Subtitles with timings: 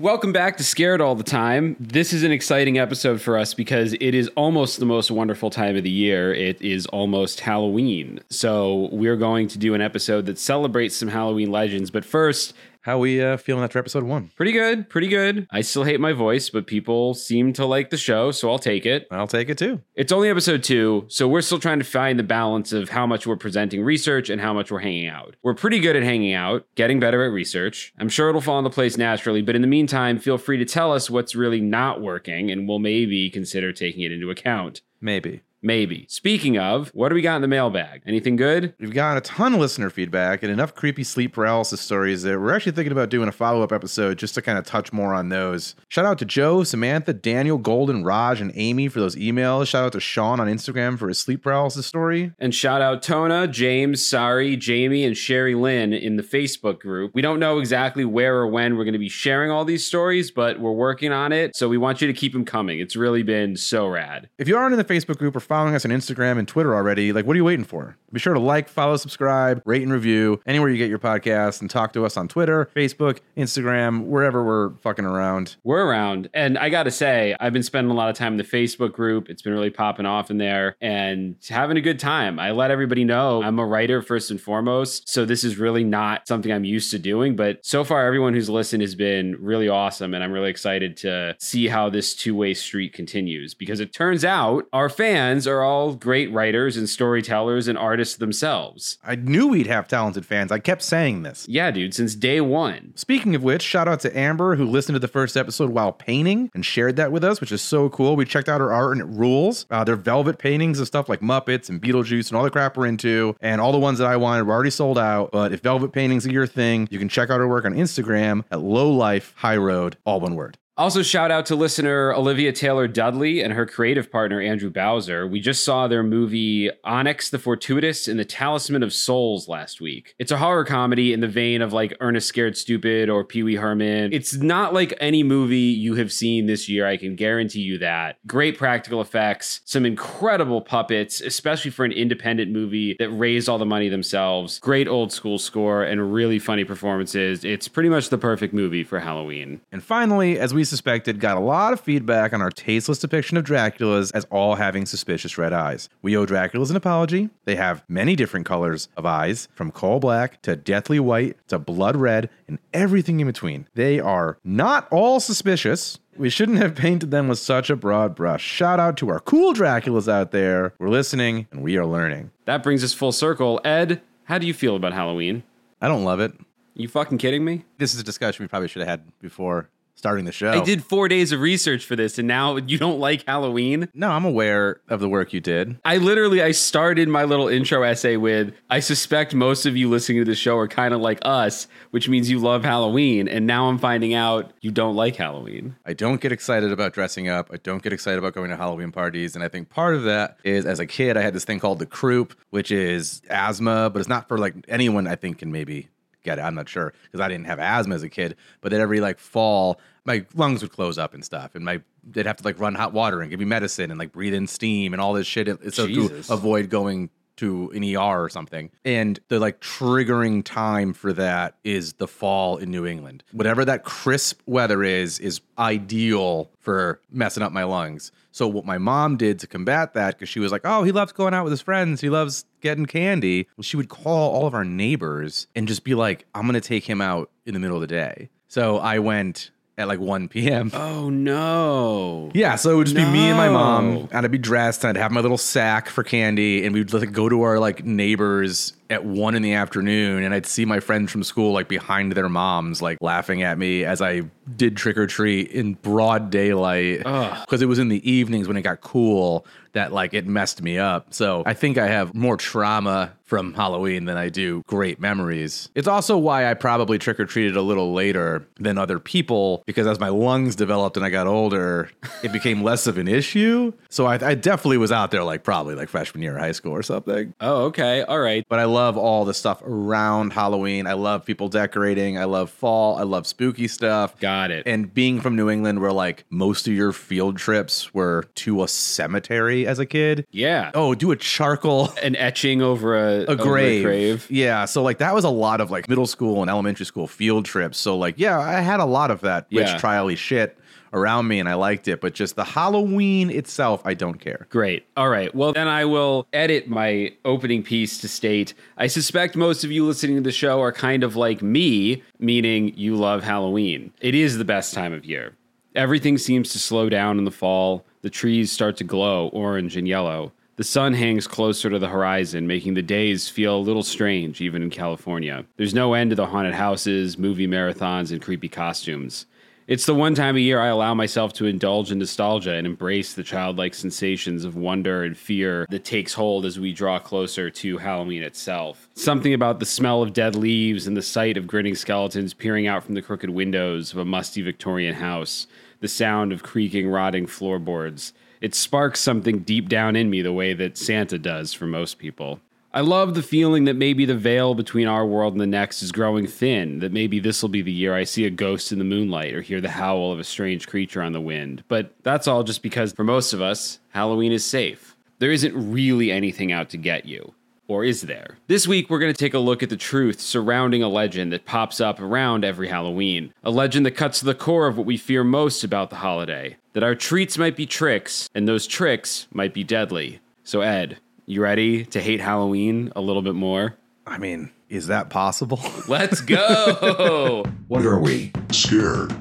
[0.00, 1.76] Welcome back to Scared All the Time.
[1.78, 5.76] This is an exciting episode for us because it is almost the most wonderful time
[5.76, 6.32] of the year.
[6.32, 8.18] It is almost Halloween.
[8.30, 11.90] So, we're going to do an episode that celebrates some Halloween legends.
[11.90, 14.30] But first, How we uh, feeling after episode one?
[14.36, 15.46] pretty good, pretty good.
[15.50, 18.86] I still hate my voice, but people seem to like the show, so I'll take
[18.86, 19.06] it.
[19.10, 19.82] I'll take it too.
[19.94, 23.26] It's only episode two, so we're still trying to find the balance of how much
[23.26, 25.36] we're presenting research and how much we're hanging out.
[25.42, 27.92] We're pretty good at hanging out, getting better at research.
[27.98, 30.90] I'm sure it'll fall into place naturally, but in the meantime, feel free to tell
[30.90, 34.80] us what's really not working, and we'll maybe consider taking it into account.
[35.02, 35.42] Maybe.
[35.62, 36.06] Maybe.
[36.08, 38.02] Speaking of, what do we got in the mailbag?
[38.06, 38.74] Anything good?
[38.80, 42.54] We've got a ton of listener feedback and enough creepy sleep paralysis stories that we're
[42.54, 45.28] actually thinking about doing a follow up episode just to kind of touch more on
[45.28, 45.74] those.
[45.88, 49.66] Shout out to Joe, Samantha, Daniel, Golden, Raj, and Amy for those emails.
[49.66, 52.32] Shout out to Sean on Instagram for his sleep paralysis story.
[52.38, 57.12] And shout out Tona, James, Sari, Jamie, and Sherry Lynn in the Facebook group.
[57.14, 60.30] We don't know exactly where or when we're going to be sharing all these stories,
[60.30, 61.54] but we're working on it.
[61.54, 62.78] So we want you to keep them coming.
[62.78, 64.30] It's really been so rad.
[64.38, 67.12] If you aren't in the Facebook group or following us on Instagram and Twitter already,
[67.12, 67.96] like what are you waiting for?
[68.12, 71.68] Be sure to like, follow, subscribe, rate, and review anywhere you get your podcast and
[71.68, 75.56] talk to us on Twitter, Facebook, Instagram, wherever we're fucking around.
[75.62, 76.28] We're around.
[76.34, 78.92] And I got to say, I've been spending a lot of time in the Facebook
[78.92, 79.28] group.
[79.28, 82.38] It's been really popping off in there and having a good time.
[82.38, 85.08] I let everybody know I'm a writer first and foremost.
[85.08, 87.36] So this is really not something I'm used to doing.
[87.36, 90.14] But so far, everyone who's listened has been really awesome.
[90.14, 94.24] And I'm really excited to see how this two way street continues because it turns
[94.24, 98.98] out our fans are all great writers and storytellers and artists themselves.
[99.04, 100.52] I knew we'd have talented fans.
[100.52, 101.46] I kept saying this.
[101.48, 102.92] Yeah, dude, since day one.
[102.96, 106.50] Speaking of which, shout out to Amber who listened to the first episode while painting
[106.54, 108.16] and shared that with us, which is so cool.
[108.16, 109.66] We checked out her art and it rules.
[109.70, 112.86] Uh, they're velvet paintings of stuff like Muppets and Beetlejuice and all the crap we're
[112.86, 113.36] into.
[113.40, 115.30] And all the ones that I wanted were already sold out.
[115.32, 118.44] But if velvet paintings are your thing, you can check out her work on Instagram
[118.50, 120.58] at Low Life High Road, all one word.
[120.80, 125.26] Also, shout out to listener Olivia Taylor Dudley and her creative partner Andrew Bowser.
[125.26, 130.14] We just saw their movie Onyx the Fortuitous and the Talisman of Souls last week.
[130.18, 133.56] It's a horror comedy in the vein of like Ernest Scared Stupid or Pee Wee
[133.56, 134.14] Herman.
[134.14, 138.16] It's not like any movie you have seen this year, I can guarantee you that.
[138.26, 143.66] Great practical effects, some incredible puppets, especially for an independent movie that raised all the
[143.66, 144.58] money themselves.
[144.60, 147.44] Great old school score and really funny performances.
[147.44, 149.60] It's pretty much the perfect movie for Halloween.
[149.70, 153.44] And finally, as we suspected, got a lot of feedback on our tasteless depiction of
[153.44, 155.90] Draculas as all having suspicious red eyes.
[156.00, 157.28] We owe Draculas an apology.
[157.44, 161.96] They have many different colors of eyes, from coal black to deathly white to blood
[161.96, 163.66] red and everything in between.
[163.74, 165.98] They are not all suspicious.
[166.16, 168.42] We shouldn't have painted them with such a broad brush.
[168.42, 170.74] Shout out to our cool Draculas out there.
[170.78, 172.30] We're listening and we are learning.
[172.44, 173.60] That brings us full circle.
[173.64, 175.42] Ed, how do you feel about Halloween?
[175.80, 176.32] I don't love it.
[176.74, 177.64] You fucking kidding me?
[177.78, 179.68] This is a discussion we probably should have had before
[180.00, 180.50] starting the show.
[180.50, 183.88] I did four days of research for this, and now you don't like Halloween.
[183.92, 185.78] No, I'm aware of the work you did.
[185.84, 190.18] I literally I started my little intro essay with I suspect most of you listening
[190.18, 193.68] to the show are kind of like us, which means you love Halloween, and now
[193.68, 195.76] I'm finding out you don't like Halloween.
[195.84, 197.50] I don't get excited about dressing up.
[197.52, 199.34] I don't get excited about going to Halloween parties.
[199.34, 201.78] And I think part of that is as a kid, I had this thing called
[201.78, 205.88] the croup, which is asthma, but it's not for like anyone I think can maybe
[206.22, 206.42] get it.
[206.42, 208.36] I'm not sure because I didn't have asthma as a kid.
[208.60, 211.54] But then every like fall, my lungs would close up and stuff.
[211.54, 214.12] And my they'd have to like run hot water and give me medicine and like
[214.12, 215.48] breathe in steam and all this shit.
[215.74, 216.26] So Jesus.
[216.28, 218.70] to avoid going to an ER or something.
[218.84, 223.24] And the like triggering time for that is the fall in New England.
[223.32, 228.12] Whatever that crisp weather is, is ideal for messing up my lungs.
[228.30, 231.12] So what my mom did to combat that, because she was like, oh, he loves
[231.12, 232.02] going out with his friends.
[232.02, 233.48] He loves getting candy.
[233.62, 236.84] She would call all of our neighbors and just be like, I'm going to take
[236.84, 238.28] him out in the middle of the day.
[238.48, 239.50] So I went
[239.80, 240.70] at like 1 p.m.
[240.74, 242.30] Oh no.
[242.34, 244.96] Yeah, so it would just be me and my mom, and I'd be dressed, and
[244.96, 248.74] I'd have my little sack for candy, and we'd like go to our like neighbors
[248.90, 252.28] at one in the afternoon, and I'd see my friends from school like behind their
[252.28, 254.22] moms, like laughing at me as I
[254.56, 258.62] did trick or treat in broad daylight because it was in the evenings when it
[258.62, 261.12] got cool that like it messed me up.
[261.14, 265.68] So I think I have more trauma from Halloween than I do great memories.
[265.76, 269.86] It's also why I probably trick or treated a little later than other people because
[269.86, 271.90] as my lungs developed and I got older,
[272.24, 273.72] it became less of an issue.
[273.88, 276.72] So I, I definitely was out there like probably like freshman year of high school
[276.72, 277.32] or something.
[277.40, 278.02] Oh, okay.
[278.02, 278.44] All right.
[278.48, 280.88] But I love all the stuff around Halloween.
[280.88, 282.18] I love people decorating.
[282.18, 282.96] I love fall.
[282.96, 284.18] I love spooky stuff.
[284.18, 284.66] Got got it.
[284.66, 288.68] And being from New England, where like most of your field trips were to a
[288.68, 290.26] cemetery as a kid.
[290.30, 290.70] yeah.
[290.74, 293.82] Oh, do a charcoal An etching over a, a over grave.
[293.84, 294.26] grave.
[294.30, 297.44] Yeah, so like that was a lot of like middle school and elementary school field
[297.44, 297.78] trips.
[297.78, 299.78] So like yeah, I had a lot of that witch Yeah.
[299.78, 300.56] trial-y shit
[300.92, 304.46] around me and I liked it, but just the Halloween itself, I don't care.
[304.50, 304.86] Great.
[304.96, 305.34] All right.
[305.34, 309.86] Well, then I will edit my opening piece to state I suspect most of you
[309.86, 313.92] listening to the show are kind of like me, meaning you love Halloween.
[314.00, 315.34] It is the best time of year.
[315.74, 317.84] Everything seems to slow down in the fall.
[318.02, 320.32] The trees start to glow orange and yellow.
[320.56, 324.62] The sun hangs closer to the horizon, making the days feel a little strange, even
[324.62, 325.44] in California.
[325.56, 329.26] There's no end to the haunted houses, movie marathons, and creepy costumes.
[329.70, 333.14] It's the one time a year I allow myself to indulge in nostalgia and embrace
[333.14, 337.78] the childlike sensations of wonder and fear that takes hold as we draw closer to
[337.78, 338.88] Halloween itself.
[338.96, 342.82] Something about the smell of dead leaves and the sight of grinning skeletons peering out
[342.82, 345.46] from the crooked windows of a musty Victorian house,
[345.78, 348.12] the sound of creaking, rotting floorboards.
[348.40, 352.40] It sparks something deep down in me the way that Santa does for most people.
[352.72, 355.90] I love the feeling that maybe the veil between our world and the next is
[355.90, 358.84] growing thin, that maybe this will be the year I see a ghost in the
[358.84, 361.64] moonlight or hear the howl of a strange creature on the wind.
[361.66, 364.94] But that's all just because, for most of us, Halloween is safe.
[365.18, 367.34] There isn't really anything out to get you.
[367.66, 368.38] Or is there?
[368.46, 371.46] This week, we're going to take a look at the truth surrounding a legend that
[371.46, 373.34] pops up around every Halloween.
[373.42, 376.56] A legend that cuts to the core of what we fear most about the holiday
[376.72, 380.20] that our treats might be tricks, and those tricks might be deadly.
[380.44, 380.98] So, Ed,
[381.30, 383.76] you ready to hate Halloween a little bit more?
[384.04, 385.60] I mean, is that possible?
[385.88, 387.44] Let's go!
[387.68, 388.32] What are we?
[388.50, 389.12] Scared.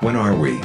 [0.00, 0.60] When are we?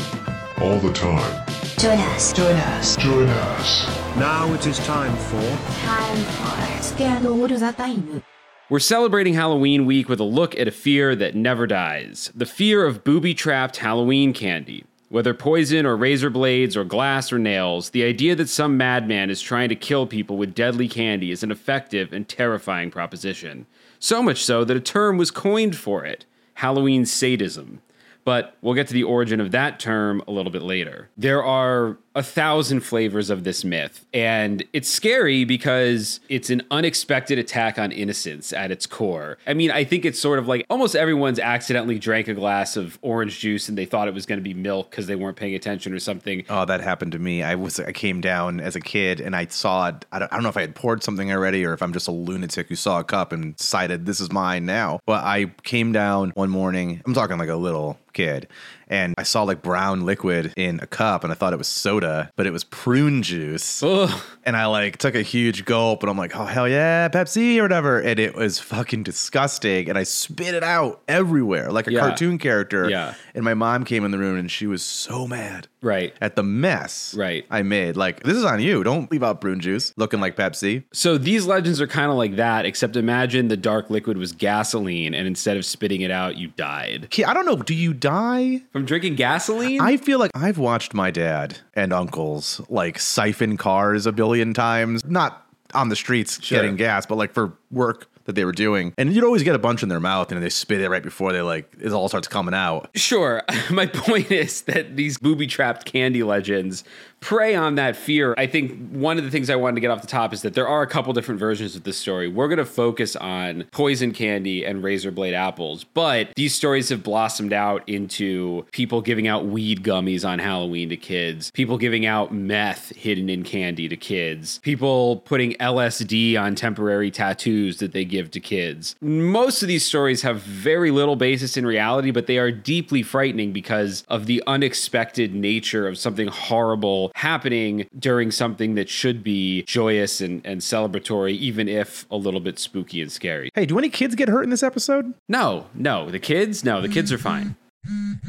[0.59, 1.45] All the time.
[1.77, 2.33] Join us.
[2.33, 2.97] Join us.
[2.97, 3.88] Join us.
[4.18, 8.21] Now it is time for Time for Scared All the Time.
[8.69, 12.85] We're celebrating Halloween week with a look at a fear that never dies the fear
[12.85, 14.83] of booby trapped Halloween candy.
[15.13, 19.44] Whether poison or razor blades or glass or nails, the idea that some madman is
[19.44, 23.68] trying to kill people with deadly candy is an effective and terrifying proposition.
[24.00, 26.25] So much so that a term was coined for it
[26.56, 27.83] Halloween sadism.
[28.25, 31.12] But we'll get to the origin of that term a little bit later.
[31.16, 37.39] There are a thousand flavors of this myth, and it's scary because it's an unexpected
[37.39, 39.38] attack on innocence at its core.
[39.48, 43.00] I mean, I think it's sort of like almost everyone's accidentally drank a glass of
[43.01, 45.56] orange juice and they thought it was going to be milk because they weren't paying
[45.56, 46.44] attention or something.
[46.50, 47.44] Oh, that happened to me.
[47.44, 50.06] I was I came down as a kid and I saw it.
[50.12, 52.07] I don't, I don't know if I had poured something already or if I'm just
[52.07, 55.00] a lunatic who saw a cup and decided this is mine now.
[55.06, 57.01] But I came down one morning.
[57.06, 58.48] I'm talking like a little kid,
[58.88, 62.31] and I saw like brown liquid in a cup, and I thought it was soda,
[62.35, 63.81] but it was prune juice.
[63.83, 64.09] Ugh.
[64.45, 67.62] And I like took a huge gulp and I'm like, oh hell yeah, Pepsi or
[67.63, 68.00] whatever.
[68.00, 69.88] And it was fucking disgusting.
[69.89, 72.01] And I spit it out everywhere like a Yeah.
[72.01, 72.89] cartoon character.
[72.89, 73.13] Yeah.
[73.33, 76.13] And my mom came in the room and she was so mad Right.
[76.21, 77.45] at the mess Right.
[77.50, 77.95] I made.
[77.97, 78.83] Like, this is on you.
[78.83, 80.83] Don't leave out prune juice looking like Pepsi.
[80.91, 85.13] So these legends are kind of like that, except imagine the dark liquid was gasoline,
[85.13, 87.07] and instead of spitting it out, you died.
[87.25, 87.56] I don't know.
[87.57, 88.62] Do you die?
[88.74, 89.80] From drinking gasoline?
[89.80, 95.06] I feel like I've watched my dad and uncles like siphon cars a billion times.
[95.06, 96.58] Not on the streets Sure.
[96.60, 98.94] getting gas, but like for work that they were doing.
[98.98, 101.34] And you'd always get a bunch in their mouth and they spit it right before
[101.34, 102.90] they like it all starts coming out.
[102.96, 103.44] Sure.
[103.70, 106.84] My point is that these booby trapped candy legends
[107.24, 108.36] prey on that fear.
[108.38, 110.56] I think one of the things I wanted to get off the top is that
[110.56, 112.28] there are a couple different versions of this story.
[112.28, 117.02] We're going to focus on poison candy and razor blade apples, but these stories have
[117.02, 122.33] blossomed out into people giving out weed gummies on Halloween to kids, people giving out
[122.33, 128.31] meth hidden in candy to kids, people putting LSD on temporary tattoos that they give
[128.31, 128.97] to kids.
[129.00, 133.54] Most of these stories have very little basis in reality, but they are deeply frightening
[133.54, 140.20] because of the unexpected nature of something horrible happening during something that should be joyous
[140.22, 143.50] and, and celebratory, even if a little bit spooky and scary.
[143.54, 145.14] Hey, do any kids get hurt in this episode?
[145.30, 147.56] No, no, the kids, no, the kids are fine.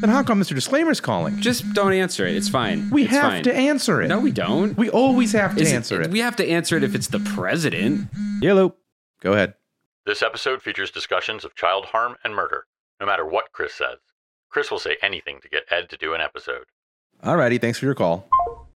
[0.01, 0.53] Then how come Mr.
[0.53, 1.39] Disclaimer's calling?
[1.39, 2.35] Just don't answer it.
[2.35, 2.89] It's fine.
[2.89, 3.43] we It's have fine.
[3.43, 4.09] to answer it.
[4.09, 4.77] No, we don't.
[4.77, 6.11] We always have to Is answer it.
[6.11, 8.09] We have to answer it if it's the president.
[8.41, 8.75] Yellow.
[9.21, 9.53] Go ahead.
[10.05, 12.65] This episode features discussions of child harm and murder,
[12.99, 13.97] no matter what Chris says.
[14.49, 16.65] Chris will say anything to get Ed to do an episode.
[17.23, 18.27] Alrighty, thanks for your call.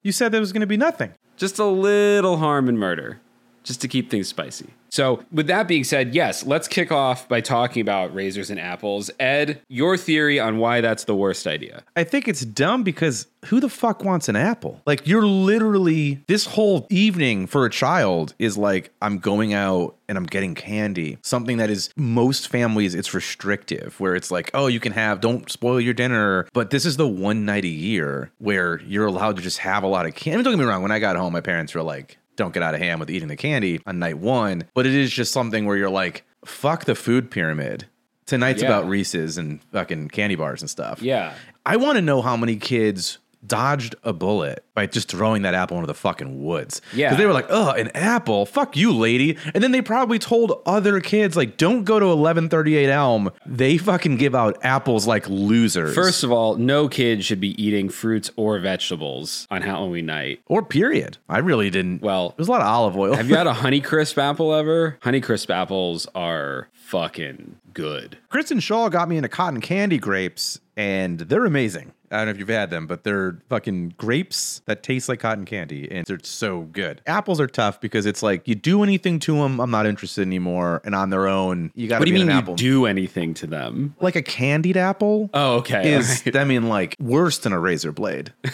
[0.03, 1.13] You said there was going to be nothing.
[1.37, 3.21] Just a little harm and murder.
[3.65, 4.69] just to keep things spicy.
[4.91, 9.11] So, with that being said, yes, let's kick off by talking about razors and apples.
[9.19, 11.83] Ed, your theory on why that's the worst idea.
[11.97, 14.81] I think it's dumb because who the fuck wants an apple?
[14.87, 20.17] Like you're literally this whole evening for a child is like I'm going out and
[20.19, 21.19] I'm getting candy.
[21.23, 25.51] Something that is most families it's restrictive where it's like, "Oh, you can have don't
[25.51, 29.43] spoil your dinner." But this is the one night a year where you're allowed to
[29.43, 30.35] just have a lot of candy.
[30.35, 32.55] I mean, don't get me wrong, when I got home my parents were like, "Don't
[32.55, 35.33] get out of hand with eating the candy on night 1." But it is just
[35.33, 37.85] something where you're like, "Fuck the food pyramid."
[38.25, 38.69] Tonight's Yeah.
[38.69, 41.03] about Reese's and fucking candy bars and stuff.
[41.03, 41.35] Yeah.
[41.67, 45.77] I want to know how many kids dodged a bullet by just throwing that apple
[45.77, 46.81] into the fucking woods.
[46.95, 47.09] Yeah.
[47.09, 48.47] Because they were like, oh, an apple?
[48.47, 49.37] Fuck you, lady.
[49.55, 53.31] And then they probably told other kids, like, don't go to 1138 Elm.
[53.47, 55.95] They fucking give out apples like losers.
[55.95, 60.41] First of all, no kid should be eating fruits or vegetables on Halloween night.
[60.47, 61.19] or period.
[61.29, 62.03] I really didn't.
[62.03, 63.15] Well, there's a lot of olive oil.
[63.15, 64.99] Have you had a Honeycrisp apple ever?
[65.03, 68.19] Honeycrisp apples are fucking good.
[68.29, 71.93] Kristen Shaw got me into cotton candy grapes, and they're amazing.
[72.11, 75.45] I don't know if you've had them, but they're fucking grapes that taste like cotton
[75.45, 77.01] candy, and they're so good.
[77.07, 80.81] Apples are tough because it's like you do anything to them, I'm not interested anymore,
[80.85, 82.87] and on their own, you got to What do be you mean an you do
[82.87, 83.95] anything to them?
[84.01, 85.93] like a candied apple Oh, okay.
[85.95, 86.37] is, alright.
[86.37, 88.33] I mean, like worse than a razor blade.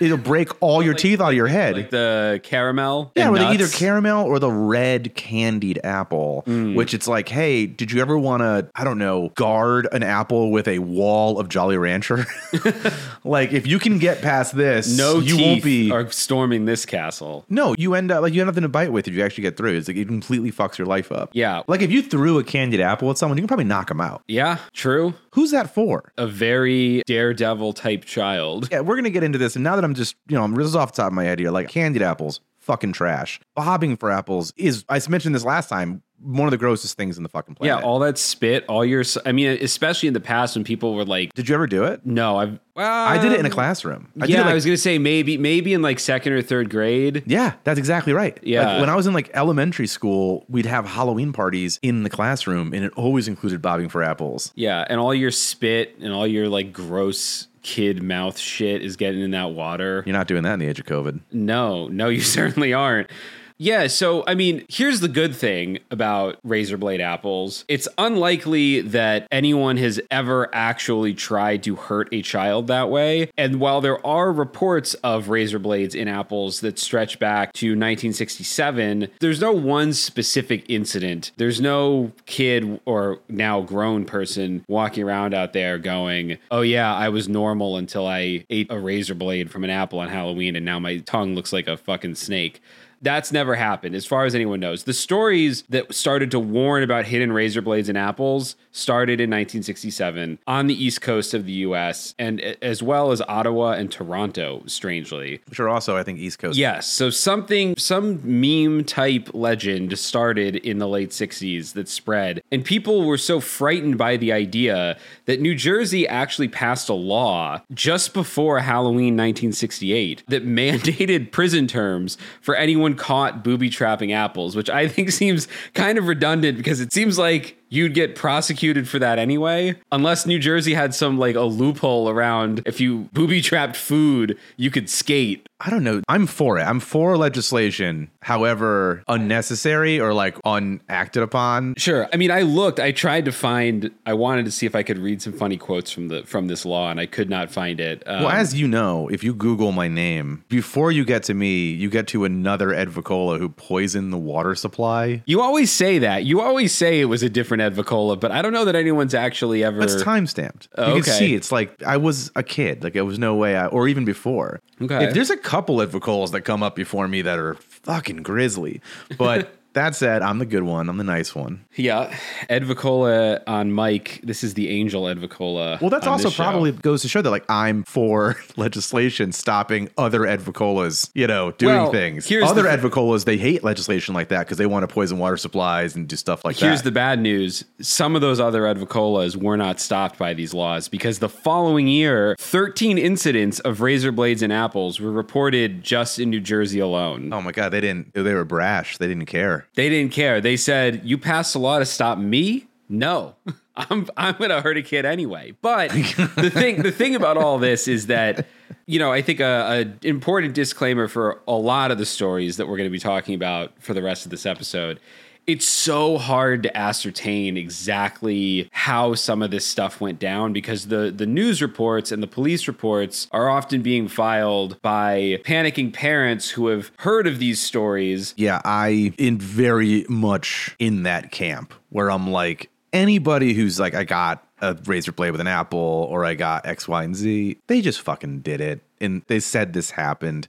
[0.00, 1.76] It'll break all your teeth out of your head.
[1.76, 3.12] like the caramel.
[3.16, 6.74] Yeah, with either caramel or the red candied apple, Mm.
[6.74, 10.50] which it's like, hey, did you ever want to, I don't know, guard an apple
[10.50, 12.26] with a wall of Jolly Rancher?
[13.24, 15.90] like, if you can get past this, No you won't be.
[15.90, 17.44] are storming this castle.
[17.48, 19.56] no, you end up like you have nothing to bite with if you actually get
[19.56, 19.76] through.
[19.76, 21.30] It's like it completely fucks your life up.
[21.32, 21.62] Yeah.
[21.66, 24.22] Like if you threw a candied apple at someone, you can probably knock them out.
[24.28, 25.14] Yeah, true.
[25.32, 26.12] Who's that for?
[26.16, 28.68] A very daredevil type child.
[28.70, 30.66] Yeah, we're gonna get into this, and now that I'm just, you know, I'm this
[30.66, 33.40] is off the top of my head here, like candied apples, fucking trash.
[33.54, 37.22] Bobbing for apples is, I mentioned this last time, one of the grossest things in
[37.22, 37.78] the fucking planet.
[37.78, 39.04] Yeah, all that spit, all your.
[39.24, 42.04] I mean, especially in the past when people were like, Did you ever do it?
[42.04, 44.08] "No, I've." Well, I did it in a um, classroom.
[44.20, 47.22] I yeah, like- I was gonna say maybe, maybe in like second or third grade.
[47.26, 48.38] Yeah, that's exactly right.
[48.42, 48.66] Yeah.
[48.66, 52.72] Like, when I was in like elementary school, we'd have Halloween parties in the classroom,
[52.72, 54.52] and it always included bobbing for apples.
[54.54, 59.20] Yeah, and all your spit and all your like gross kid mouth shit is getting
[59.20, 60.04] in that water.
[60.06, 61.20] You're not doing that in the age of COVID.
[61.32, 63.10] No, no, you certainly aren't.
[63.58, 67.64] Yeah, so I mean, here's the good thing about razor blade apples.
[67.68, 73.30] It's unlikely that anyone has ever actually tried to hurt a child that way.
[73.36, 79.08] And while there are reports of razor blades in apples that stretch back to 1967,
[79.20, 81.32] there's no one specific incident.
[81.38, 87.08] There's no kid or now grown person walking around out there going, "Oh yeah, I
[87.08, 90.78] was normal until I ate a razor blade from an apple on Halloween and now
[90.78, 92.60] my tongue looks like a fucking snake."
[93.02, 94.84] That's never happened, as far as anyone knows.
[94.84, 100.38] The stories that started to warn about hidden razor blades in apples started in 1967
[100.46, 105.40] on the east coast of the US, and as well as Ottawa and Toronto, strangely.
[105.48, 106.58] Which are also, I think, East Coast.
[106.58, 106.86] Yes.
[106.86, 112.42] So something, some meme type legend started in the late 60s that spread.
[112.50, 117.62] And people were so frightened by the idea that New Jersey actually passed a law
[117.72, 124.70] just before Halloween 1968 that mandated prison terms for anyone caught booby trapping apples, which
[124.70, 129.18] I think seems kind of redundant because it seems like you'd get prosecuted for that
[129.18, 134.38] anyway unless new jersey had some like a loophole around if you booby trapped food
[134.56, 136.02] you could skate I don't know.
[136.06, 136.64] I'm for it.
[136.64, 141.74] I'm for legislation, however unnecessary or like unacted upon.
[141.78, 142.06] Sure.
[142.12, 142.78] I mean, I looked.
[142.78, 143.90] I tried to find.
[144.04, 146.66] I wanted to see if I could read some funny quotes from the from this
[146.66, 148.02] law, and I could not find it.
[148.06, 151.70] Um, Well, as you know, if you Google my name, before you get to me,
[151.70, 155.22] you get to another Ed Voccola who poisoned the water supply.
[155.24, 156.24] you always say that.
[156.24, 159.14] You always say it was a different Ed Voccola, but I don't know that anyone's
[159.14, 159.82] actually ever.
[159.82, 160.68] It's time stamped.
[160.76, 161.02] Oh, you okay.
[161.02, 162.84] can see it's like I was a kid.
[162.84, 164.60] Like it was no way I, or even before.
[164.80, 165.04] Okay.
[165.04, 168.80] If there's a couple Ed Voccolas that come up before me that are fucking grisly,
[169.18, 170.88] but that said, I'm the good one.
[170.88, 171.64] I'm the nice one.
[171.76, 172.14] Yeah,
[172.48, 174.20] Ed Voccola on Mike.
[174.24, 175.80] This is the angel Ed Voccola.
[175.80, 176.42] Well, that's also this show.
[176.42, 181.52] probably goes to show that like I'm for legislation stopping other Ed Voccolas, you know,
[181.52, 182.26] doing Well, things.
[182.26, 185.18] here's Other the- Ed Voccolas, they hate legislation like that because they want to poison
[185.18, 186.66] water supplies and do stuff like Here's that.
[186.68, 187.64] Here's the bad news.
[187.80, 191.86] Some of those other Ed Voccolas were not stopped by these laws because the following
[191.86, 197.32] year, 13 incidents of razor blades and apples were reported just in New Jersey alone.
[197.32, 198.14] oh my god, they didn't.
[198.14, 198.96] They were brash.
[198.98, 199.65] They didn't care.
[199.74, 200.40] They didn't care.
[200.40, 203.34] They said, "You passed a law to stop me." No,
[203.76, 205.54] I'm I'm gonna hurt a kid anyway.
[205.60, 208.46] But the thing the thing about all this is that
[208.86, 212.68] you know, I think a, a important disclaimer for a lot of the stories that
[212.68, 215.00] we're going to be talking about for the rest of this episode.
[215.46, 221.12] It's so hard to ascertain exactly how some of this stuff went down because the
[221.14, 226.66] the news reports and the police reports are often being filed by panicking parents who
[226.66, 232.30] have heard of these stories Yeah, I in very much in that camp where I'm
[232.30, 236.66] like anybody who's like I got a razor blade with an apple or I got
[236.66, 240.48] X, Y, and Z, they just fucking did it and they said this happened.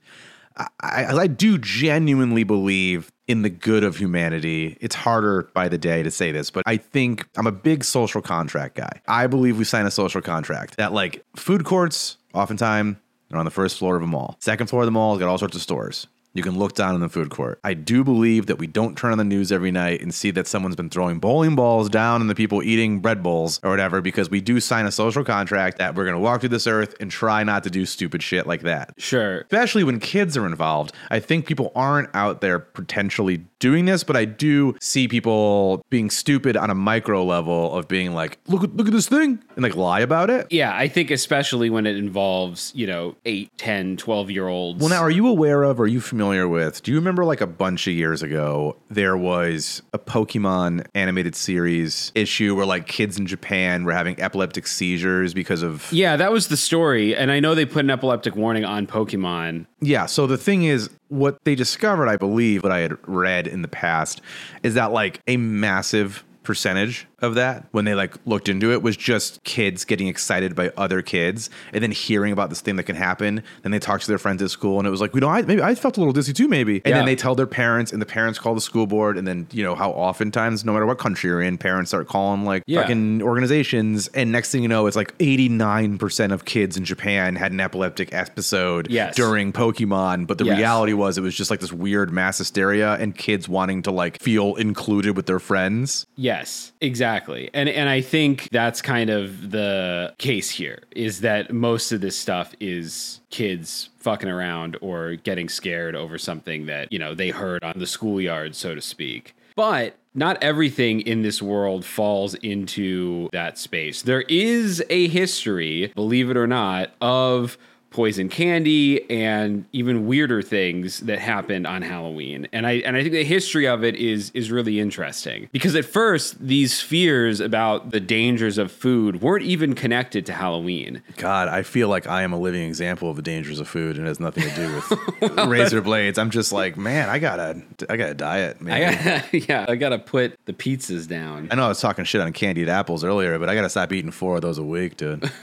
[0.57, 4.77] I, I, do genuinely believe in the good of humanity.
[4.81, 8.21] It's harder by the day to say this, but I think I'm a big social
[8.21, 9.01] contract guy.
[9.07, 12.97] I believe we sign a social contract that like food courts, oftentimes,
[13.29, 14.37] they're on the first floor of a mall.
[14.39, 16.07] Second floor of the mall has got all sorts of stores.
[16.37, 17.59] You can look down in the food court.
[17.63, 20.45] I do believe that we don't turn on the news every night and see that
[20.45, 24.29] someone's been throwing bowling balls down and the people eating bread bowls or whatever because
[24.29, 27.09] we do sign a social contract that we're going to walk through this earth and
[27.09, 28.93] try not to do stupid shit like that.
[28.97, 29.39] Sure.
[29.41, 30.93] Especially when kids are involved.
[31.09, 36.09] I think people aren't out there potentially doing this, but I do see people being
[36.09, 39.63] stupid on a micro level of being like, look at look at this thing and
[39.63, 40.47] like lie about it.
[40.49, 44.79] Yeah, I think especially when it involves, you know, 8, 10, 12 year olds.
[44.79, 46.83] Well, now, are you aware of, or are you familiar with?
[46.83, 52.11] Do you remember like a bunch of years ago, there was a Pokemon animated series
[52.15, 55.91] issue where like kids in Japan were having epileptic seizures because of.
[55.91, 57.15] Yeah, that was the story.
[57.15, 59.65] And I know they put an epileptic warning on Pokemon.
[59.79, 60.07] Yeah.
[60.07, 63.67] So the thing is, what they discovered, I believe, what I had read in the
[63.67, 64.21] past,
[64.63, 68.95] is that like a massive percentage of that when they like looked into it was
[68.95, 72.95] just kids getting excited by other kids and then hearing about this thing that can
[72.95, 75.27] happen then they talk to their friends at school and it was like you know
[75.27, 76.97] I maybe I felt a little dizzy too maybe and Yeah.
[76.97, 79.63] then they tell their parents and the parents call the school board and then you
[79.63, 82.81] know how oftentimes no matter what country you're in parents start calling like Yeah.
[82.81, 87.51] fucking organizations and next thing you know it's like 89% of kids in Japan had
[87.51, 89.15] an epileptic episode Yes.
[89.15, 90.57] during Pokemon but the Yes.
[90.59, 94.21] reality was it was just like this weird mass hysteria and kids wanting to like
[94.21, 97.06] feel included with their friends Yes, exactly.
[97.53, 102.17] And and I think that's kind of the case here is that most of this
[102.17, 107.63] stuff is kids fucking around or getting scared over something that, you know, they heard
[107.63, 109.35] on the schoolyard, so to speak.
[109.55, 114.01] But not everything in this world falls into that space.
[114.01, 117.57] There is a history, believe it or not, of
[117.89, 122.47] poison candy and even weirder things that happened on Halloween.
[122.51, 125.85] And I and I think the history of it is is really interesting because at
[125.85, 131.01] first these fears about the dangers of food weren't even connected to Halloween.
[131.15, 134.05] God, I feel like I am a living example of the dangers of food and
[134.05, 134.75] it has nothing to do
[135.21, 136.17] with razor blades.
[136.17, 138.57] I'm just like, man, I gotta, I gotta diet.
[138.59, 138.73] I Man.
[138.73, 141.47] I, got, yeah, I got to put the pizzas down.
[141.51, 144.11] I know I was talking shit on candied apples earlier, but I gotta stop eating
[144.11, 145.31] four of those a week, dude.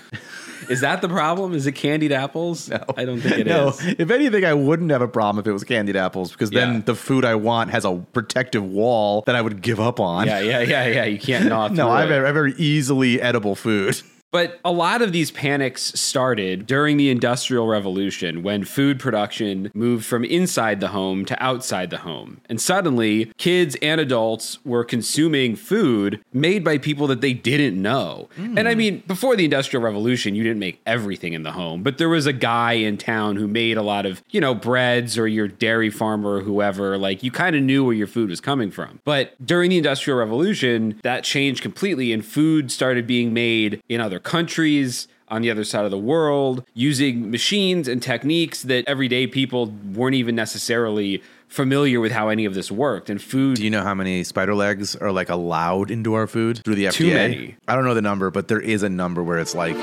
[0.69, 1.55] Is that the problem?
[1.55, 2.69] Is it candied apples?
[2.69, 2.83] No.
[2.97, 3.53] I don't think it is.
[3.53, 6.75] no, if anything, I wouldn't have a problem if it was candied apples because then
[6.75, 6.81] Yeah.
[6.87, 10.27] the food I want has a protective wall that I would give up on.
[10.27, 11.05] Yeah, yeah, yeah, yeah.
[11.05, 12.23] You can't gnaw No, I have, it.
[12.23, 14.01] I have very easily edible food.
[14.35, 20.05] But a lot of these panics started during the Industrial Revolution when food production moved
[20.05, 22.41] from inside the home to outside the home.
[22.49, 28.29] And suddenly, kids and adults were consuming food made by people that they didn't know.
[28.37, 28.79] And I hmm.
[28.79, 32.27] mean, before the Industrial Revolution, you didn't make everything in the home, but there was
[32.27, 35.91] a guy in town who made a lot of, you know, breads or your dairy
[35.91, 36.99] farmer or whoever.
[36.99, 38.99] Like, you kind of knew where your food was coming from.
[39.05, 44.19] But during the Industrial Revolution, that changed completely, and food started being made in other
[44.25, 49.67] countries on the other side of the world using machines and techniques that everyday people
[49.95, 53.83] weren't even necessarily familiar with how any of this worked and food Do you know
[53.83, 56.93] how many spider legs are like allowed into our food through the FDA?
[56.93, 57.57] Too many.
[57.69, 59.77] I don't know the number, but there is a number where it's like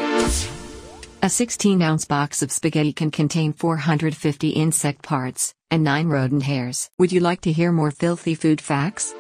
[1.24, 6.90] A 16 ounce box of spaghetti can contain 450 insect parts and 9 rodent hairs.
[7.00, 9.14] Would you like to hear more filthy food facts?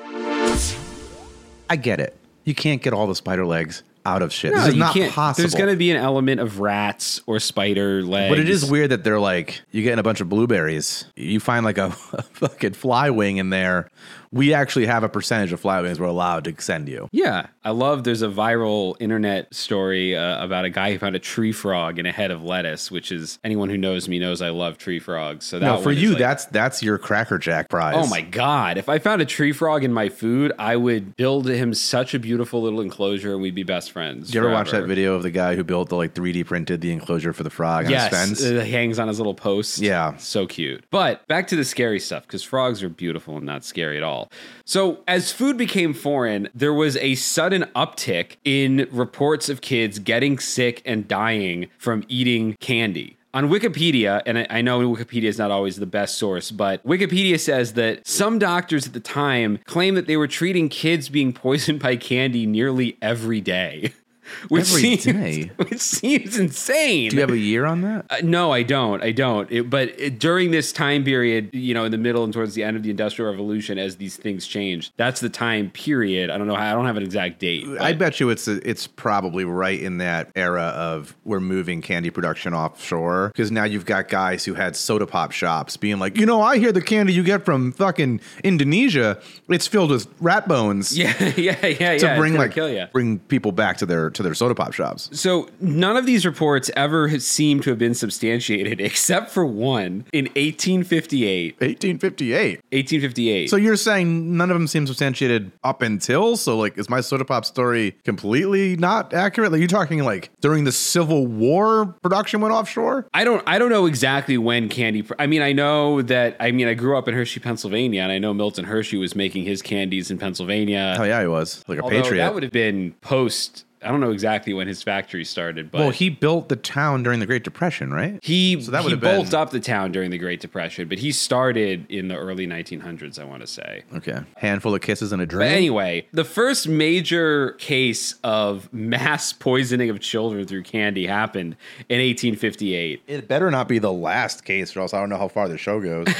[1.69, 2.17] I get it.
[2.43, 4.54] You can't get all the spider legs out of shit.
[4.54, 5.44] No, this is not possible.
[5.44, 8.32] There's going to be an element of rats or spider legs.
[8.32, 11.06] but it is weird that they're like you getting a bunch of blueberries.
[11.16, 13.90] You find like a, a fucking fly wing in there.
[14.34, 17.10] We actually have a percentage of fly wings we're allowed to send you.
[17.12, 18.06] Yeah, I love.
[18.06, 22.06] There's a viral internet story uh, about a guy who found a tree frog in
[22.06, 25.46] a head of lettuce, which is anyone who knows me knows I love tree frogs.
[25.46, 27.96] So that No, for you, like- that's that's your Cracker Jack prize.
[27.98, 28.78] Oh my god!
[28.78, 32.20] If I found a tree frog in my food, I would build him such a
[32.20, 34.28] beautiful little enclosure, and we'd be best friends.
[34.28, 36.80] Did you ever watch that video of the guy who built the like 3D printed
[36.80, 38.41] the enclosure for the frog on Yes, his fence?
[38.41, 39.80] it hangs on his little post.
[39.80, 40.15] Yeah.
[40.17, 40.86] so cute.
[40.89, 44.20] But back to the scary stuff because frogs are beautiful and not scary at all.
[44.65, 50.39] So as food became foreign, there was a sudden uptick in reports of kids getting
[50.39, 53.17] sick and dying from eating candy.
[53.34, 57.39] On Wikipedia, and I, I know Wikipedia is not always the best source, but Wikipedia
[57.39, 61.79] says that some doctors at the time claimed that they were treating kids being poisoned
[61.79, 63.93] by candy nearly every day.
[64.49, 65.51] Which Every seems, day?
[65.55, 67.10] Which seems insane.
[67.10, 68.05] Do you have a year on that?
[68.10, 69.03] Uh, no, I don't.
[69.03, 69.51] I don't.
[69.51, 72.63] It, but it, during this time period, you know, in the middle and towards the
[72.63, 76.29] end of the Industrial Revolution, as these things changed, that's the time period.
[76.29, 76.55] I don't know.
[76.55, 77.65] how I don't have an exact date.
[77.79, 82.53] I bet you it's it's probably right in that era of we're moving candy production
[82.53, 86.41] offshore because now you've got guys who had soda pop shops being like, you know,
[86.41, 90.97] I hear the candy you get from fucking Indonesia, it's filled with rat bones.
[90.97, 91.97] Yeah, yeah, yeah, yeah.
[91.97, 95.10] To bring like kill bring people back to their to their soda pop shops.
[95.19, 100.06] So none of these reports ever have- seem to have been substantiated, except for one
[100.13, 101.56] in 1858.
[101.62, 102.56] 1858.
[102.71, 103.50] 1858.
[103.50, 106.38] So you're saying none of them seem substantiated up until?
[106.38, 109.52] So like, is my soda pop story completely not accurate?
[109.52, 113.08] Like, you talking like during the Civil War production went offshore?
[113.13, 116.52] I don't I don't know exactly when candy pr- I mean I know that I
[116.52, 119.62] mean I grew up in Hershey, Pennsylvania and I know Milton Hershey was making his
[119.62, 120.95] candies in Pennsylvania.
[121.00, 122.21] Oh yeah, he was like a Although patriot.
[122.21, 125.89] That would have been post I don't know exactly when his factory started, but well,
[125.89, 128.20] he built the town during the Great Depression, right?
[128.24, 130.88] he, So that he would have been- bulked up the town during the Great Depression,
[130.88, 133.84] but he started in the early 1900s, I want to say.
[133.96, 139.89] Okay, handful of kisses and a But anyway, the first major case of mass poisoning
[139.89, 141.56] of children through candy happened
[141.89, 143.02] in 1858.
[143.08, 145.58] it better not be the last case, or else I don't know how far the
[145.58, 146.08] show goes.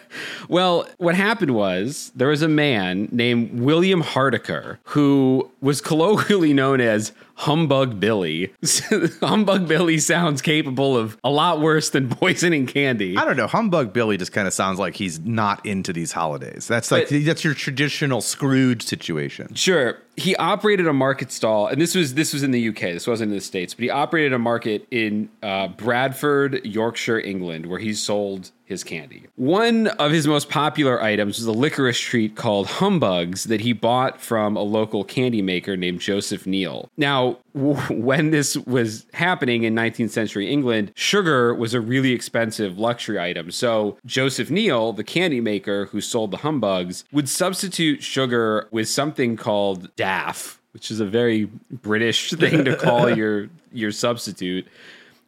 [0.50, 6.82] Well, what happened was there was a man named William Hardaker who was colloquially known
[6.82, 8.54] as Humbug Billy.
[9.20, 13.18] Humbug Billy sounds capable of a lot worse than poisoning candy.
[13.18, 13.48] I don't know.
[13.48, 16.68] Humbug Billy just kind of sounds like he's not into these holidays.
[16.68, 19.56] That's like But- that's your traditional Scrooge situation.
[19.56, 19.98] Sure.
[20.18, 22.80] He operated a market stall, and this was this was in the UK.
[22.94, 27.66] This wasn't in the states, but he operated a market in uh, Bradford, Yorkshire, England,
[27.68, 29.24] where he sold his candy.
[29.38, 34.20] One of his most popular items was a licorice treat called Humbugs that he bought
[34.22, 36.90] from a local candy maker named Joseph Neal.
[36.98, 42.78] Now, w- when this was happening in 19th century England, sugar was a really expensive
[42.78, 43.52] luxury item.
[43.52, 49.38] So Joseph Neal, the candy maker who sold the humbugs, would substitute sugar with something
[49.38, 54.68] called daff, which is a very British thing to call your your substitute,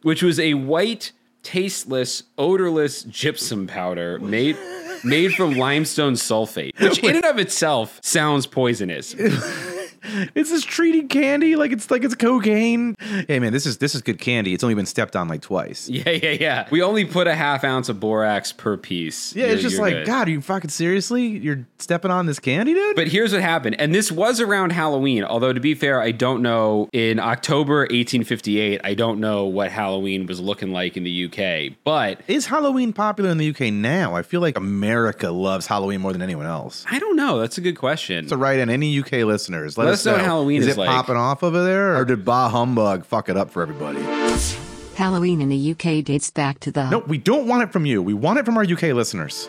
[0.02, 1.12] which was a white,
[1.42, 4.56] tasteless, odorless gypsum powder made
[5.04, 9.14] made from limestone sulfate, which in and of itself sounds poisonous.
[10.34, 12.94] Is this treating candy like it's like it's cocaine?
[13.28, 14.54] Hey man, this is this is good candy.
[14.54, 15.88] It's only been stepped on like twice.
[15.94, 16.68] Yeah, yeah, yeah.
[16.72, 19.34] We only put a half ounce of borax per piece.
[19.34, 20.06] Yeah, You're- it's just like good.
[20.06, 20.28] God.
[20.28, 21.24] Are you fucking seriously?
[21.26, 22.96] You're stepping on this candy, dude?
[22.96, 23.76] But here's what happened.
[23.80, 25.22] And this was around Halloween.
[25.24, 26.88] Although, to be fair, I don't know.
[26.92, 31.76] In October 1858, I don't know what Halloween was looking like in the UK.
[31.84, 34.14] But is Halloween popular in the UK now?
[34.16, 36.84] I feel like America loves Halloween more than anyone else.
[36.90, 37.38] I don't know.
[37.38, 38.28] That's a good question.
[38.28, 39.78] So write in any UK listeners.
[39.78, 40.88] Let, Let us us know what Halloween is it like.
[40.88, 44.00] popping off over there, or did Bah Humbug fuck it up for everybody?
[44.94, 48.00] Halloween in the UK dates back to the No, we don't want it from you.
[48.02, 49.48] We want it from our UK listeners.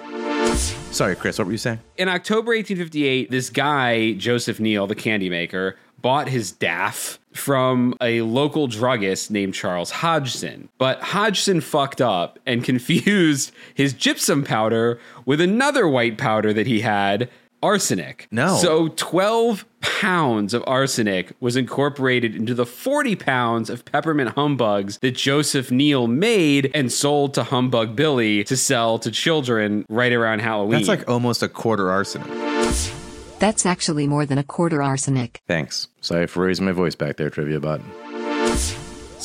[0.91, 1.37] Sorry, Chris.
[1.37, 1.79] What were you saying?
[1.97, 8.21] in October 1858, this guy, Joseph Neal, the candy maker, bought his daff from a
[8.21, 10.69] local druggist named Charles Hodgson.
[10.77, 16.81] But Hodgson fucked up and confused his gypsum powder with another white powder that he
[16.81, 17.29] had.
[17.65, 18.27] Arsenic.
[18.29, 18.57] No.
[18.57, 25.15] So 12 pounds of arsenic was incorporated into the 40 pounds of peppermint humbugs that
[25.15, 30.73] Joseph Neal made and sold to Humbug Billy to sell to children right around Halloween.
[30.73, 32.27] That's like almost a quarter arsenic.
[33.39, 35.41] That's actually more than a quarter arsenic.
[35.47, 35.87] Thanks.
[36.01, 37.81] Sorry for raising my voice back there, trivia bot.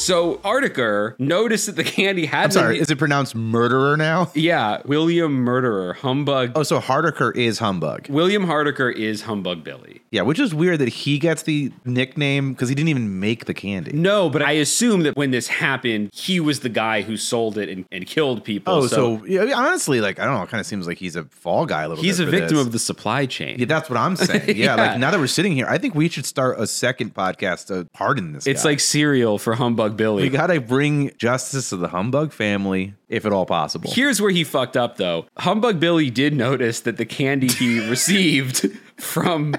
[0.00, 2.44] So Hardaker noticed that the candy had.
[2.44, 2.78] I'm sorry.
[2.80, 4.30] Is it pronounced murderer now?
[4.34, 6.52] yeah, William Murderer Humbug.
[6.54, 8.08] Oh, so Hardaker is humbug.
[8.08, 10.00] William Hardaker is Humbug Billy.
[10.10, 13.52] Yeah, which is weird that he gets the nickname because he didn't even make the
[13.52, 13.92] candy.
[13.92, 17.68] No, but I assume that when this happened, he was the guy who sold it
[17.68, 18.72] and, and killed people.
[18.72, 21.24] Oh, so, yeah, honestly, like I don't know, it kind of seems like he's a
[21.24, 22.06] fall guy a little bit.
[22.08, 22.66] he's a victim this.
[22.66, 23.58] of the supply chain.
[23.58, 24.56] Yeah, that's what I'm saying.
[24.56, 24.74] Yeah, Yeah.
[24.76, 27.86] like now that we're sitting here, I think we should start a second podcast to
[27.92, 28.46] pardon this.
[28.46, 28.70] it's guy.
[28.70, 30.22] like Serial for Humbug Billy.
[30.22, 33.90] we gotta bring justice to the humbug family, if at all possible.
[33.92, 35.26] Here's where he fucked up, though.
[35.38, 39.54] Humbug Billy did notice that the candy he received from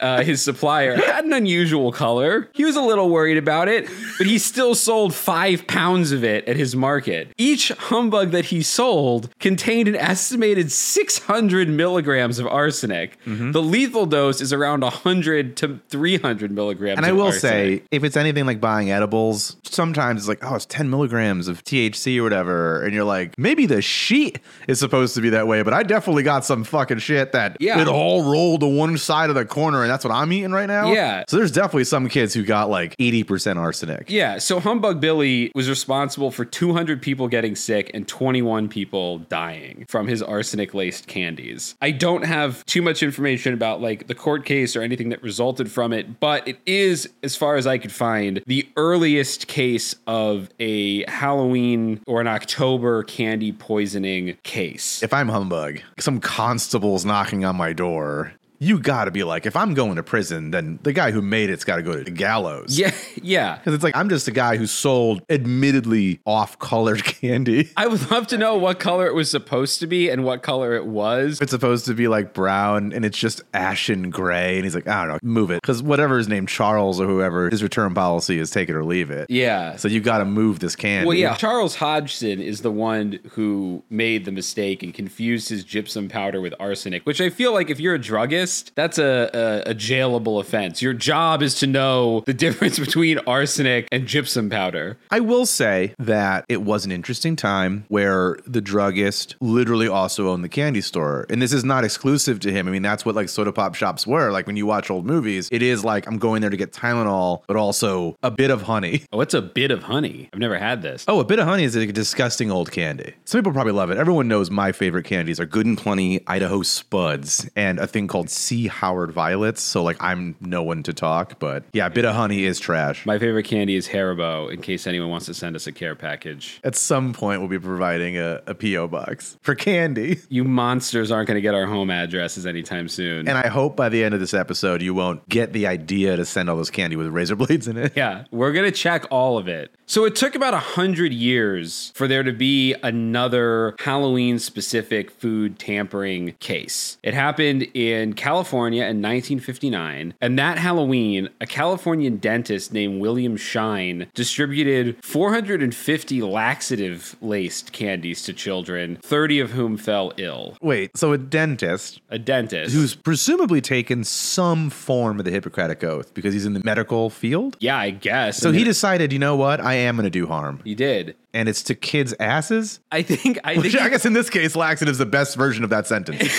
[0.00, 2.48] uh, his supplier, had an unusual color.
[2.52, 6.46] He was a little worried about it, but he still sold five pounds of it
[6.48, 7.28] at his market.
[7.36, 13.18] Each humbug that he sold contained an estimated 600 milligrams of arsenic.
[13.24, 13.52] Mm-hmm.
[13.52, 16.96] The lethal dose is around 100 to 300 milligrams.
[16.96, 17.82] And I will arsenic.
[17.82, 21.62] say, if it's anything like buying edibles, sometimes it's like, oh, it's 10 milligrams of
[21.64, 22.82] THC or whatever.
[22.82, 26.22] And you're like, maybe the sheet is supposed to be that way, but I definitely
[26.22, 27.80] got some fucking shit that Yeah.
[27.80, 30.66] it all rolled to one side of the corner, and that's what I'm eating right
[30.66, 30.92] now.
[30.92, 31.24] Yeah.
[31.28, 34.10] So there's definitely some kids who got like 80% arsenic.
[34.10, 39.86] Yeah, so Humbug Billy was responsible for 200 people getting sick and 21 people dying
[39.88, 41.74] from his arsenic laced candies.
[41.80, 45.70] I don't have too much information about like the court case or anything that resulted
[45.70, 50.48] from it, but it is, as far as I could find, the earliest case of
[50.60, 55.02] a Halloween or an October candy poisoning case.
[55.02, 58.32] If I'm humbug, some constable's knocking on my door.
[58.58, 61.64] You gotta be like, if I'm going to prison, then the guy who made it's
[61.64, 62.78] gotta go to the gallows.
[62.78, 63.56] yeah, yeah.
[63.56, 67.70] Because it's like, I'm just a guy who sold admittedly off colored candy.
[67.76, 70.74] I would love to know what color it was supposed to be and what color
[70.74, 71.40] it was.
[71.40, 74.56] It's supposed to be like brown and it's just ashen gray.
[74.56, 75.60] And he's like, I don't know, move it.
[75.62, 79.10] Because whatever his name, Charles or whoever, his return policy is take it or leave
[79.10, 79.30] it.
[79.30, 79.76] Yeah.
[79.76, 81.06] So you got to move this candy.
[81.06, 86.08] Well, yeah, Charles Hodgson is the one who made the mistake and confused his gypsum
[86.08, 89.30] powder with arsenic, which I feel like if you're a druggist, that's a,
[89.66, 90.82] a, a jailable offense.
[90.82, 94.98] Your job is to know the difference between arsenic and gypsum powder.
[95.10, 100.44] I will say that it was an interesting time where the druggist literally also owned
[100.44, 101.26] the candy store.
[101.30, 102.68] And this is not exclusive to him.
[102.68, 104.30] I mean, that's what like soda pop shops were.
[104.30, 107.42] Like when you watch old movies, it is like I'm going there to get Tylenol,
[107.46, 109.02] but also a Bit-O-Honey.
[109.12, 110.30] Oh, what's a Bit-O-Honey?
[110.32, 111.04] I've never had this.
[111.06, 113.14] Oh, a Bit-O-Honey is a disgusting old candy.
[113.24, 113.98] Some people probably love it.
[113.98, 118.28] Everyone knows my favorite candies are Good and Plenty Idaho Spuds and a thing called
[118.36, 118.68] C.
[118.68, 119.62] Howard Violets.
[119.62, 123.06] So like I'm no one to talk, but yeah, a Bit-O-Honey is trash.
[123.06, 126.60] My favorite candy is Haribo, in case anyone wants to send us a care package.
[126.64, 130.20] At some point, we'll be providing a, a PO box for candy.
[130.28, 133.28] You monsters aren't going to get our home addresses anytime soon.
[133.28, 136.24] And I hope by the end of this episode, you won't get the idea to
[136.26, 137.92] send all this candy with razor blades in it.
[137.96, 139.74] Yeah, we're gonna check all of it.
[139.88, 146.34] So it took about a hundred years for there to be another Halloween-specific food tampering
[146.40, 146.98] case.
[147.04, 154.08] It happened in California in 1959, and that Halloween, a Californian dentist named William Shine
[154.12, 160.56] distributed 450 laxative-laced candies to children, 30 of whom fell ill.
[160.60, 166.12] Wait, so a dentist A dentist who's presumably taken some form of the Hippocratic Oath
[166.12, 167.56] because he's in the medical field?
[167.60, 168.38] yeah, I guess.
[168.38, 169.60] So I he mean, decided, you know what?
[169.60, 170.60] I am going to do harm.
[170.64, 171.16] he did.
[171.32, 172.80] And it's to kids' asses?
[172.90, 173.38] I think.
[173.44, 173.64] I think.
[173.64, 176.22] Which I guess in this case, laxative's is the best version of that sentence.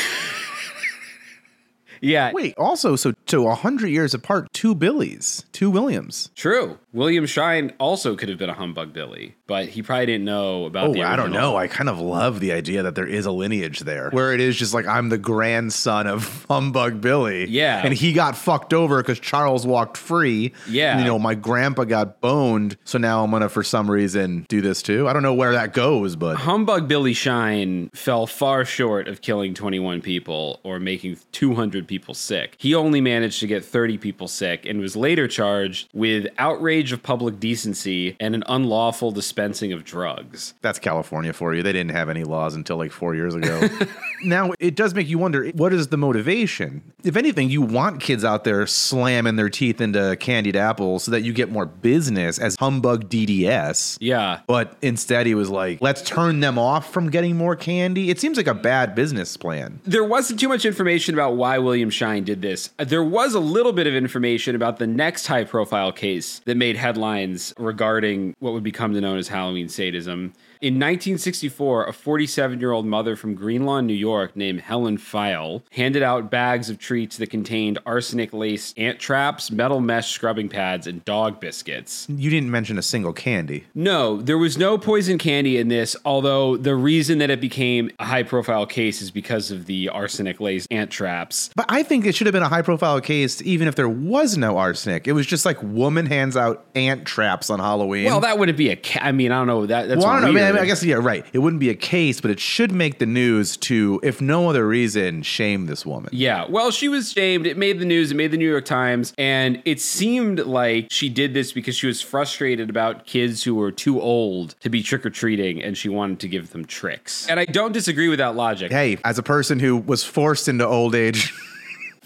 [2.02, 2.32] yeah.
[2.34, 6.32] Wait, also, so so 100 years apart, two Billies, two Williams.
[6.36, 6.78] True.
[6.98, 10.88] William Shine also could have been a humbug Billy, but he probably didn't know about
[10.88, 11.56] Oh, the I don't know.
[11.56, 14.58] I kind of love the idea that there is a lineage there where it is
[14.58, 17.46] just like I'm the grandson of Humbug Billy.
[17.48, 17.82] Yeah.
[17.86, 20.54] And he got fucked over because Charles walked free.
[20.68, 20.98] Yeah.
[20.98, 22.78] You know, my grandpa got boned.
[22.84, 25.08] So now I'm going to, for some reason, do this too.
[25.08, 29.54] I don't know where that goes, but Humbug Billy Shine fell far short of killing
[29.54, 32.56] 21 people or making 200 people sick.
[32.58, 37.04] He only managed to get 30 people sick and was later charged with outrage of
[37.04, 40.54] public decency and an unlawful dispensing of drugs.
[40.62, 41.64] that's California for you.
[41.64, 43.68] They didn't have any laws until like four years ago.
[44.24, 46.82] now, it does make you wonder what is the motivation?
[47.04, 51.22] If anything, you want kids out there slamming their teeth into candied apples so that
[51.22, 53.98] you get more business as Humbug DDS.
[54.02, 54.42] Yeah.
[54.48, 58.10] But instead, he was like, let's turn them off from getting more candy.
[58.10, 59.80] It seems like a bad business plan.
[59.86, 62.72] There wasn't too much information about why William Shine did this.
[62.78, 66.67] There was a little bit of information about the next high profile case that made
[66.76, 70.34] headlines regarding what would become known as Halloween sadism.
[70.60, 76.02] In 1964, a 47 year old mother from Greenlawn, New York, named Helen Pfeil, handed
[76.02, 81.06] out bags of treats that contained arsenic laced ant traps, metal mesh scrubbing pads, and
[81.06, 82.08] dog biscuits.
[82.10, 83.66] You didn't mention a single candy.
[83.76, 88.06] No, there was no poison candy in this, although the reason that it became a
[88.06, 91.52] high profile case is because of the arsenic laced ant traps.
[91.56, 94.38] But I think it should have been a high profile case even if there was
[94.38, 95.08] no arsenic.
[95.08, 98.06] It was just like woman hands out ant traps on Halloween.
[98.06, 98.76] Well, that wouldn't be a.
[98.76, 99.66] Ca- I mean, I don't know.
[99.68, 100.47] That that's well, I don't know.
[100.48, 101.26] I mean, I guess yeah, right.
[101.34, 104.68] It wouldn't be a case, but it should make the news to, if no other
[104.68, 106.10] reason, shame this woman.
[106.14, 107.46] Yeah, well, she was shamed.
[107.46, 108.12] It made the news.
[108.12, 111.88] It made the New York Times, and it seemed like she did this because she
[111.88, 115.90] was frustrated about kids who were too old to be trick or treating, and she
[115.90, 117.28] wanted to give them tricks.
[117.30, 118.72] And I don't disagree with that logic.
[118.72, 121.34] Hey, as a person who was forced into old age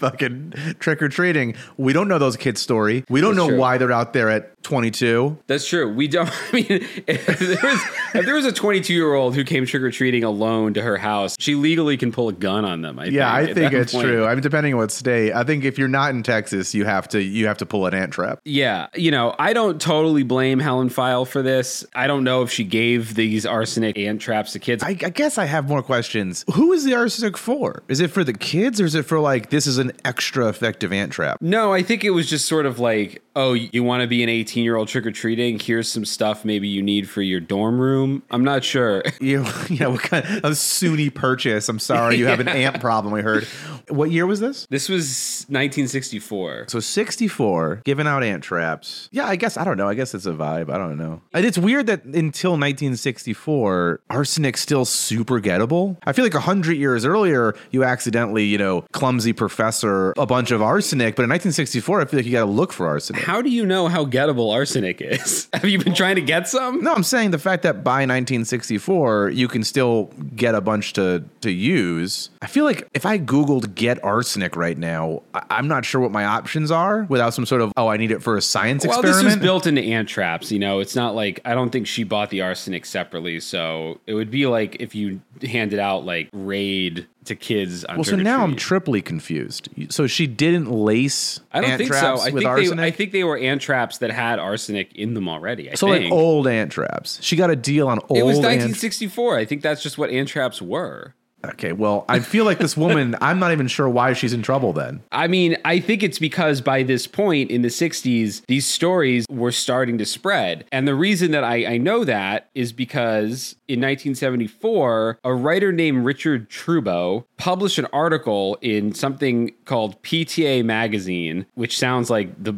[0.02, 1.54] fucking trick or treating.
[1.76, 3.04] We don't know those kids' story.
[3.08, 3.58] We don't That's know true.
[3.58, 5.38] why they're out there at 22.
[5.46, 5.92] That's true.
[5.92, 6.28] We don't.
[6.52, 6.66] I mean,
[7.06, 7.80] if there was,
[8.14, 10.96] if there was a 22 year old who came trick or treating alone to her
[10.96, 12.98] house, she legally can pull a gun on them.
[12.98, 14.06] I Yeah, think, I think it's point.
[14.06, 14.26] true.
[14.26, 15.32] I mean, depending on what state.
[15.32, 17.94] I think if you're not in Texas, you have to you have to pull an
[17.94, 18.40] ant trap.
[18.44, 21.84] Yeah, you know, I don't totally blame Helen Pfeil for this.
[21.94, 24.82] I don't know if she gave these arsenic ant traps to kids.
[24.82, 26.44] I, I guess I have more questions.
[26.54, 27.82] Who is the arsenic for?
[27.88, 30.92] Is it for the kids, or is it for like this is an extra effective
[30.92, 31.38] ant trap?
[31.40, 34.28] no, I think it was just sort of like, oh, you want to be an
[34.28, 35.58] 18 year old trick or treating?
[35.58, 38.22] Here's some stuff maybe you need for your dorm room.
[38.30, 39.02] I'm not sure.
[39.20, 41.68] You, yeah, what kind of SUNY purchase?
[41.68, 43.14] I'm sorry, you have an ant problem.
[43.14, 43.44] We heard.
[43.88, 44.66] What year was this?
[44.68, 46.66] This was 1964.
[46.68, 49.08] So 64, giving out ant traps.
[49.12, 49.88] Yeah, I guess I don't know.
[49.88, 50.70] I guess it's a vibe.
[50.72, 51.22] I don't know.
[51.32, 55.96] And it's weird that until 1964, arsenic's still super gettable.
[56.04, 60.62] I feel like hundred years earlier, you accidentally, you know, clumsy professor a bunch of
[60.62, 63.22] arsenic, but in 1964, I feel like you got to look for arsenic.
[63.22, 65.48] How do you know how gettable arsenic is?
[65.52, 66.82] Have you been trying to get some?
[66.82, 70.04] No, I'm saying the fact that by 1964 you can still
[70.34, 72.30] get a bunch to to use.
[72.40, 76.12] I feel like if I googled get arsenic right now, I, I'm not sure what
[76.12, 79.14] my options are without some sort of oh I need it for a science experiment.
[79.14, 80.50] Well, this was built into ant traps.
[80.50, 83.40] You know, it's not like I don't think she bought the arsenic separately.
[83.40, 87.84] So it would be like if you handed out like raid to kids.
[87.88, 89.68] Well, so now I'm triply confused.
[89.90, 92.16] So she didn't lace I don't ant think so.
[92.16, 92.76] I with think arsenic.
[92.78, 92.86] they.
[92.86, 95.70] I think they were ant traps that had arsenic in them already.
[95.70, 96.04] I so think.
[96.04, 97.22] like old ant traps.
[97.22, 98.18] She got a deal on old.
[98.18, 99.38] It was ant- 1964.
[99.38, 101.14] I think that's just what ant traps were.
[101.44, 103.16] Okay, well, I feel like this woman.
[103.20, 104.72] I'm not even sure why she's in trouble.
[104.72, 109.26] Then I mean, I think it's because by this point in the 60s, these stories
[109.28, 110.64] were starting to spread.
[110.70, 116.04] And the reason that I, I know that is because in 1974, a writer named
[116.04, 122.54] Richard Trudeau published an article in something called PTA Magazine, which sounds like the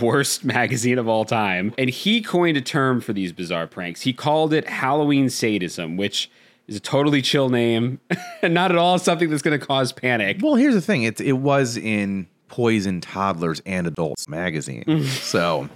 [0.00, 1.74] worst magazine of all time.
[1.78, 4.02] And he coined a term for these bizarre pranks.
[4.02, 6.30] He called it Halloween sadism, which
[6.68, 8.00] is a totally chill name
[8.42, 10.38] and not at all something that's going to cause panic.
[10.40, 11.02] Well, here's the thing.
[11.02, 14.84] It it was in Poison Toddlers and Adults magazine.
[14.86, 15.04] Mm.
[15.04, 15.68] so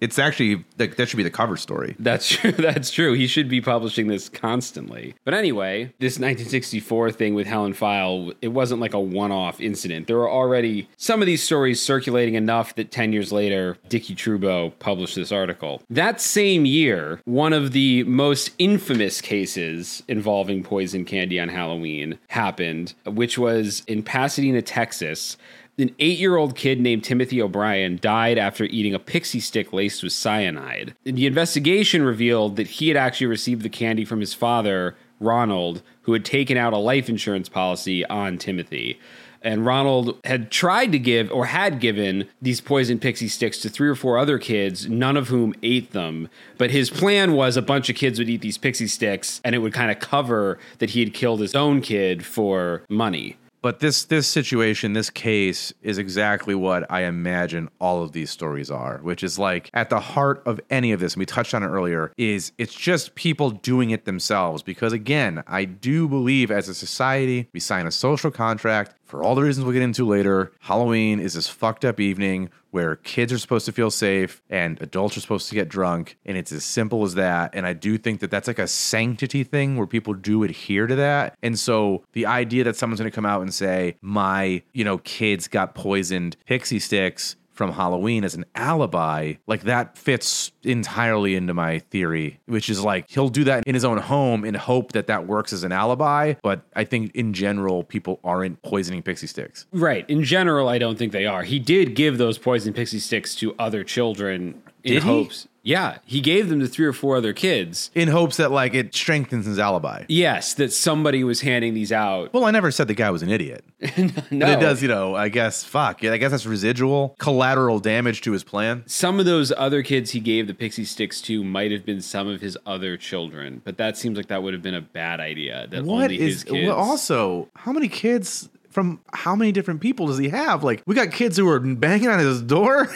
[0.00, 1.96] it's actually that, that should be the cover story.
[1.98, 2.52] That's true.
[2.64, 3.12] That's true.
[3.12, 5.14] He should be publishing this constantly.
[5.24, 10.06] But anyway, this 1964 thing with Helen Pfeil, it wasn't like a one-off incident.
[10.06, 14.70] There were already some of these stories circulating enough that 10 years later, Dickie Trudeau
[14.78, 15.82] published this article.
[15.90, 22.94] That same year, one of the most infamous cases involving poison candy on Halloween happened,
[23.06, 25.36] which was in Pasadena, Texas.
[25.76, 30.04] An eight year old kid named Timothy O'Brien died after eating a pixie stick laced
[30.04, 30.94] with cyanide.
[31.02, 36.12] The investigation revealed that he had actually received the candy from his father, Ronald, who
[36.12, 39.00] had taken out a life insurance policy on Timothy.
[39.42, 43.88] And Ronald had tried to give or had given these poison pixie sticks to three
[43.88, 46.30] or four other kids, none of whom ate them.
[46.56, 49.58] But his plan was a bunch of kids would eat these pixie sticks and it
[49.58, 53.36] would kind of cover that he had killed his own kid for money.
[53.64, 58.70] But this this situation, this case is exactly what I imagine all of these stories
[58.70, 61.62] are, which is like at the heart of any of this, and we touched on
[61.62, 64.62] it earlier, is it's just people doing it themselves.
[64.62, 69.34] Because again, I do believe as a society, we sign a social contract for all
[69.34, 70.52] the reasons we'll get into later.
[70.60, 75.16] Halloween is this fucked up evening where kids are supposed to feel safe and adults
[75.16, 77.54] are supposed to get drunk and it's as simple as that.
[77.54, 80.96] And i do think that that's like a sanctity thing where people do adhere to
[80.96, 81.38] that.
[81.40, 84.98] And so the idea that someone's going to come out and say my you know
[84.98, 91.54] kids got poisoned pixie sticks from Halloween as an alibi, like that fits entirely into
[91.54, 95.06] my theory, which is like he'll do that in his own home in hope that
[95.06, 96.34] that works as an alibi.
[96.42, 99.66] But I think in general, people aren't poisoning pixie sticks.
[99.72, 100.08] Right.
[100.10, 101.42] In general, I don't think they are.
[101.44, 105.30] He did give those poison pixie sticks to other children in Did he?
[105.64, 107.90] Yeah, he gave them to three or four other kids.
[107.94, 110.04] In hopes that like it strengthens his alibi.
[110.08, 112.32] Yes, that somebody was handing these out.
[112.34, 113.64] Well, I never said the guy was an idiot.
[113.96, 114.10] no,
[114.46, 116.02] But it does, you know, I guess, fuck.
[116.02, 118.84] Yeah, I guess that's residual collateral damage to his plan.
[118.86, 122.28] Some of those other kids he gave the pixie sticks to might have been some
[122.28, 125.66] of his other children, but that seems like that would have been a bad idea.
[125.70, 126.68] That What only his kids.
[126.68, 130.62] well, also how many kids from how many different people does he have?
[130.62, 132.88] Like we got kids who are banging on his door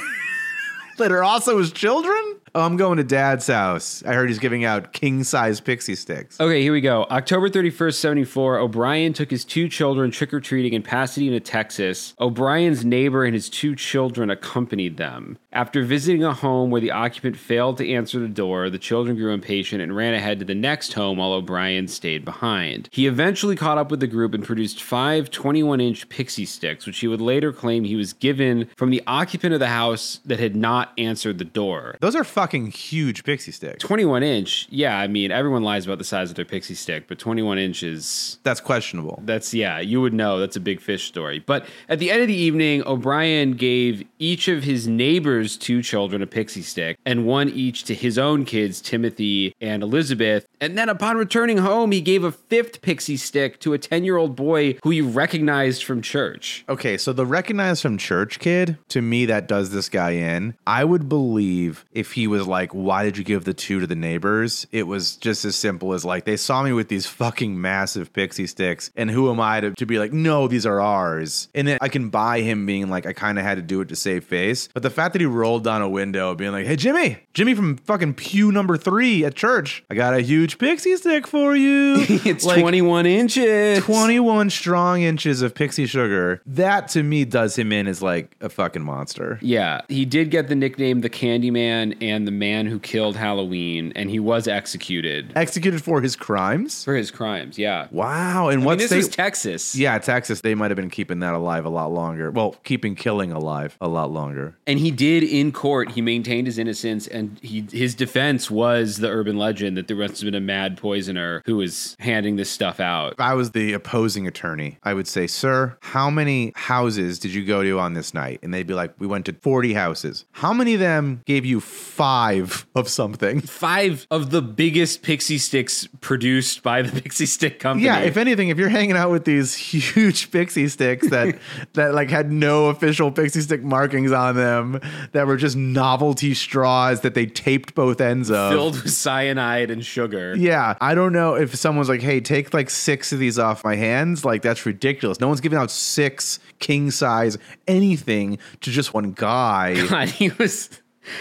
[0.99, 2.37] that are also his children.
[2.55, 4.03] Oh, I'm going to dad's house.
[4.07, 6.41] I heard he's giving out king size pixie sticks.
[6.41, 7.05] Okay, here we go.
[7.11, 12.15] October 31st, 74, O'Brien took his two children trick or treating in Pasadena, Texas.
[12.21, 15.39] O'Brien's neighbor and his two children accompanied them.
[15.53, 19.33] After visiting a home where the occupant failed to answer the door, the children grew
[19.33, 22.89] impatient and ran ahead to the next home while O'Brien stayed behind.
[22.93, 26.99] He eventually caught up with the group and produced five 21 inch pixie sticks, which
[26.99, 30.55] he would later claim he was given from the occupant of the house that had
[30.55, 31.97] not answered the door.
[32.01, 33.81] Those are fucking huge pixie stick.
[33.81, 37.19] 21 inch, yeah, I mean, everyone lies about the size of their pixie stick, but
[37.19, 39.21] 21 inches, That's questionable.
[39.25, 41.41] that's, yeah, you would know that's a big fish story.
[41.41, 46.23] But at the end of the evening, O'Brien gave each of his neighbors' two children
[46.23, 50.47] a pixie stick and one each to his own kids, Timothy and Elizabeth.
[50.61, 54.17] And then upon returning home, he gave a fifth pixie stick to a 10 year
[54.17, 56.65] old boy who he recognized from church.
[56.69, 60.55] Okay, so the recognized from church kid, to me, that does this guy in.
[60.69, 63.95] I would believe if he was like, why did you give the two to the
[63.97, 64.67] neighbors?
[64.73, 68.47] It was just as simple as like, they saw me with these fucking massive pixie
[68.47, 71.49] sticks, and who am I to, to be like, no, these are ours?
[71.55, 73.89] And then I can buy him being like, I kind of had to do it
[73.89, 74.69] to save face.
[74.75, 77.77] But the fact that he rolled down a window being like, hey, Jimmy, Jimmy from
[77.79, 82.05] fucking pew number three at church, I got a huge pixie stick for you.
[82.29, 83.85] It's Like, 21 inches.
[83.85, 86.43] 21 strong inches of pixie sugar.
[86.47, 89.39] That to me does him in as like a fucking monster.
[89.41, 94.11] Yeah, he did get the nickname the Candyman and the man who killed Halloween, and
[94.11, 96.85] he was executed Executed for his crimes?
[96.85, 97.59] for his crimes.
[97.59, 97.89] Yeah.
[97.91, 98.49] Wow.
[98.49, 99.15] And I what mean, this state?
[99.15, 99.75] Texas.
[99.75, 102.31] yeah, Texas, they might have been keeping that alive a lot longer.
[102.31, 104.57] Well, keeping killing alive a lot longer.
[104.67, 105.93] And he did in court.
[105.93, 110.21] He maintained his innocence, and he his defense was the urban legend that there must
[110.21, 113.13] have been a mad poisoner who was handing this stuff out.
[113.13, 117.45] If I was the opposing attorney, I would say, Sir, how many houses did you
[117.45, 118.41] go to on this night?
[118.43, 120.25] And they'd be like, We went to 40 houses.
[120.33, 123.41] How many of them gave you five of something?
[123.41, 127.87] Five of the biggest pixie sticks produced by the Pixie Stick Company.
[127.87, 131.39] Yeah, if anything, if you're hanging out with these huge pixie sticks that
[131.75, 134.81] that like had no official pixie stick markings on them,
[135.13, 138.53] that were just novelty straws that they taped both ends of.
[138.53, 140.35] filled with cyanide and sugar.
[140.37, 143.77] yeah, I don't know if someone's like, "Hey, take like six of these off my
[143.77, 145.21] hands." Like that's ridiculous.
[145.21, 149.87] No one's giving out six king size anything to just one guy.
[149.89, 150.71] God, he was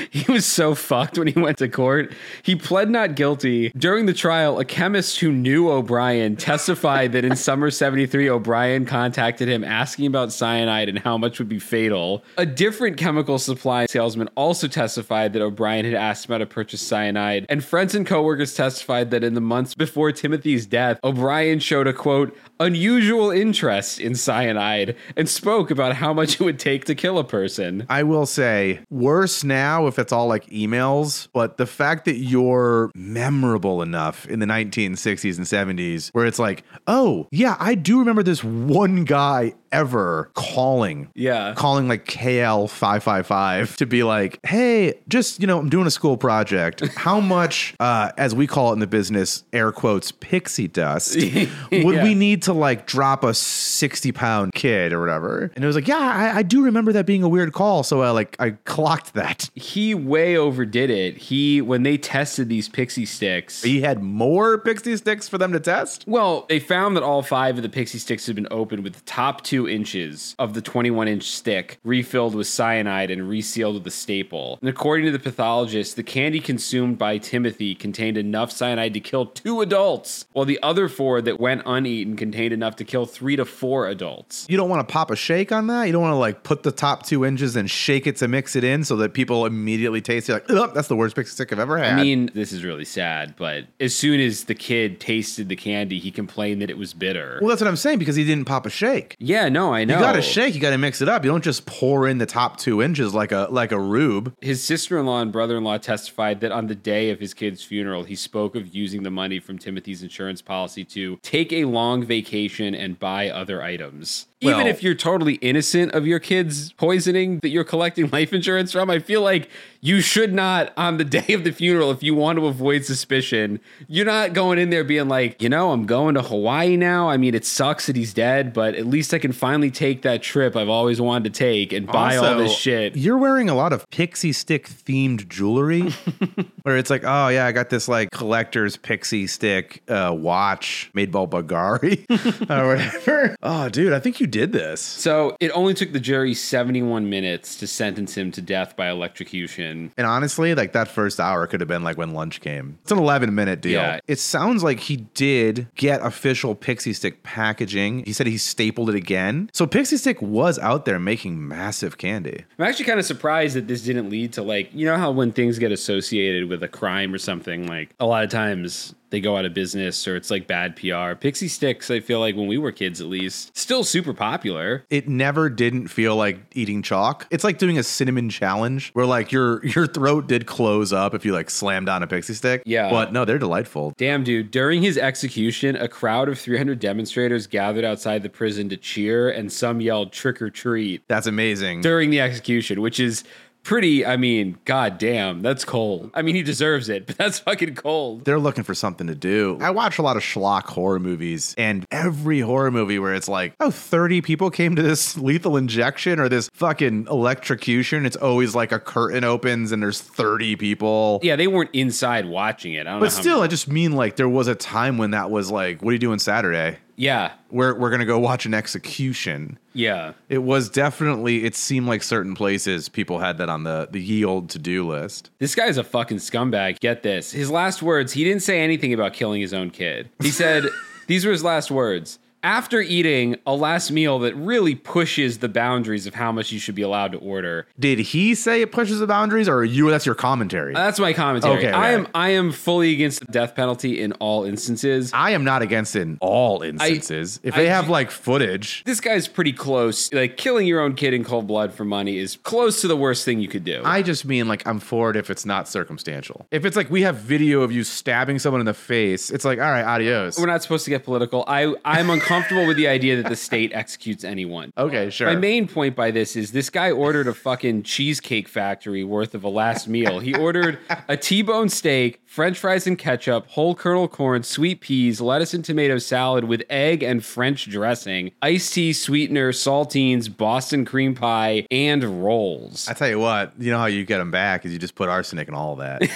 [0.09, 2.13] he was so fucked when he went to court.
[2.43, 3.69] He pled not guilty.
[3.77, 9.47] During the trial, a chemist who knew O'Brien testified that in summer 73 O'Brien contacted
[9.47, 12.23] him asking about cyanide and how much would be fatal.
[12.37, 16.81] A different chemical supply salesman also testified that O'Brien had asked him how to purchase
[16.81, 21.87] cyanide, and friends and coworkers testified that in the months before Timothy's death, O'Brien showed
[21.87, 26.95] a quote unusual interest in cyanide and spoke about how much it would take to
[26.95, 27.85] kill a person.
[27.89, 32.89] I will say worse now if it's all like emails, but the fact that you're
[32.95, 38.23] memorable enough in the 1960s and 70s where it's like, oh, yeah, I do remember
[38.23, 41.09] this one guy ever calling.
[41.15, 41.53] Yeah.
[41.55, 46.85] Calling like KL555 to be like, hey, just, you know, I'm doing a school project.
[46.95, 51.51] How much, uh, as we call it in the business, air quotes, pixie dust, would
[51.71, 52.03] Yeah.
[52.03, 55.51] we need to like drop a 60 pound kid or whatever?
[55.55, 57.83] And it was like, yeah, I, I do remember that being a weird call.
[57.83, 59.49] So I like, I clocked that.
[59.55, 61.17] he way overdid it.
[61.17, 63.63] He when they tested these pixie sticks.
[63.63, 66.03] He had more pixie sticks for them to test.
[66.07, 69.01] well, they found that all five of the pixie sticks had been opened with the
[69.01, 73.91] top two inches of the 21 inch stick refilled with cyanide and resealed with a
[73.91, 74.57] staple.
[74.61, 79.25] And according to the pathologist, the candy consumed by Timothy contained enough cyanide to kill
[79.25, 83.45] two adults, while the other four that went uneaten contained enough to kill three to
[83.45, 84.45] four adults.
[84.49, 85.85] You don't want to pop a shake on that.
[85.85, 88.55] You don't want to like put the top two inches and shake it to mix
[88.55, 91.51] it in so that people immediately taste it like, "Ugh, that's the worst pixie stick
[91.51, 91.93] I've ever had.
[91.93, 95.99] I mean, this is really sad, but as soon as the kid tasted the candy,
[95.99, 97.39] he complained that it was bitter.
[97.41, 99.15] well, that's what I'm saying because he didn't pop a shake.
[99.19, 99.95] Yeah, no, I know.
[99.95, 100.55] You got to shake.
[100.55, 101.23] You got to mix it up.
[101.23, 104.35] You don't just pour in the top two inches like a like a rube.
[104.41, 107.33] His sister in law and brother in law testified that on the day of his
[107.33, 111.65] kid's funeral, he spoke of using the money from Timothy's insurance policy to take a
[111.65, 114.27] long vacation and buy other items.
[114.41, 118.71] Even Well- if you're totally innocent of your kid's poisoning that you're collecting life insurance
[118.71, 119.49] from, I feel like
[119.81, 123.59] you should not, on the day of the funeral, if you want to avoid suspicion,
[123.87, 127.09] you're not going in there being like, you know, I'm going to Hawaii now.
[127.09, 130.21] I mean, it sucks that he's dead, but at least I can finally take that
[130.23, 132.95] trip I've always wanted to take and buy all this shit.
[132.95, 135.81] You're wearing a lot of pixie stick themed jewelry,
[136.63, 141.11] where it's like, oh yeah, I got this like collector's pixie stick uh, watch made
[141.11, 142.05] by Bulgari
[142.49, 143.35] or whatever.
[143.41, 144.81] Oh, dude, I think you you did this?
[144.81, 149.91] So it only took the jury 71 minutes to sentence him to death by electrocution.
[149.97, 152.77] And honestly, like that first hour could have been like when lunch came.
[152.83, 153.81] It's an 11 minute deal.
[153.81, 153.99] Yeah.
[154.07, 158.03] It sounds like he did get official Pixie Stick packaging.
[158.05, 159.49] He said he stapled it again.
[159.53, 162.43] So Pixie Stick was out there making massive candy.
[162.59, 165.31] I'm actually kind of surprised that this didn't lead to like, you know how when
[165.31, 169.37] things get associated with a crime or something, like a lot of times they go
[169.37, 171.15] out of business or it's like bad PR.
[171.15, 174.85] Pixie Sticks, I feel like when we were kids at least, still super popular.
[174.89, 177.27] It never didn't feel like eating chalk.
[177.31, 181.25] It's like doing a cinnamon challenge where like your your throat did close up if
[181.25, 182.63] you like slammed on a Pixie Stick.
[182.65, 182.89] Yeah.
[182.89, 183.93] But no, they're delightful.
[183.97, 184.51] Damn, dude.
[184.51, 189.51] During his execution, a crowd of 300 demonstrators gathered outside the prison to cheer, and
[189.51, 191.81] some yelled trick or treat That's amazing.
[191.81, 193.23] during the execution, which is
[193.67, 196.09] pretty, I mean, god damn, that's cold.
[196.13, 198.23] I mean, he deserves it, but that's fucking cold.
[198.25, 199.59] They're looking for something to do.
[199.61, 203.53] I watch a lot of schlock horror movies, and every horror movie where it's like,
[203.59, 208.71] oh, 30 people came to this lethal injection or this fucking electrocution, it's always like
[208.71, 211.19] a curtain opens and there's 30 people.
[211.21, 212.87] Yeah, they weren't inside watching it.
[212.87, 215.51] I don't But still, I just mean like there was a time when that was
[215.51, 216.77] like, what are you doing Saturday?
[216.97, 219.57] Yeah, We're, we're going to go watch an execution.
[219.73, 220.13] yeah.
[220.29, 224.25] It was definitely, it seemed like certain places people had that on the, the ye
[224.25, 225.29] old to do list.
[225.39, 226.79] This guy's a fucking scumbag.
[226.79, 227.31] Get this.
[227.31, 230.09] His last words, he didn't say anything about killing his own kid.
[230.19, 230.65] He said,
[231.07, 232.19] these were his last words.
[232.47, 236.75] After eating a last meal that really pushes the boundaries of how much you should
[236.75, 240.15] be allowed to order, Did he say it pushes the boundaries or you, that's your
[240.15, 240.73] commentary?
[240.73, 241.57] Uh, that's my commentary.
[241.57, 245.11] Okay, I am I am fully against the death penalty in all instances.
[245.13, 247.41] I am not against it in all instances.
[247.43, 250.09] if they I- have like footage, This guy's pretty close.
[250.13, 253.25] Like killing your own kid in cold blood for money is close to the worst
[253.25, 253.81] thing you could do.
[253.83, 256.47] I just mean like I'm for it if it's not circumstantial.
[256.51, 259.59] If it's like we have video of you stabbing someone in the face, it's like
[259.59, 260.39] all right, adios.
[260.39, 261.43] We're not supposed to get political.
[261.45, 262.36] I I'm uncomfortable
[262.67, 264.71] with the idea that the state executes anyone.
[264.77, 265.27] okay, sure.
[265.27, 269.43] My main point by this is this guy ordered a fucking cheesecake factory worth of
[269.43, 270.19] a last meal.
[270.19, 275.53] He ordered a T-bone steak, french fries and ketchup, whole kernel corn, sweet peas, lettuce
[275.53, 281.65] and tomato salad with egg and French dressing, iced tea, sweetener, saltines, Boston cream pie,
[281.71, 282.87] and rolls.
[282.87, 285.09] I tell you what, you know how you get them back is you just put
[285.09, 286.01] arsenic in all that.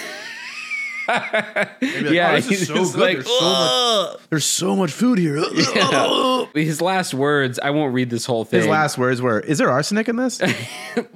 [1.08, 3.00] Maybe like, yeah, "Oh, this is he's so good.
[3.00, 5.36] like, there's, so much, there's so much food here.
[6.54, 8.60] His last words, I won't read this whole thing.
[8.60, 10.40] His last words were, "Is there arsenic in this?"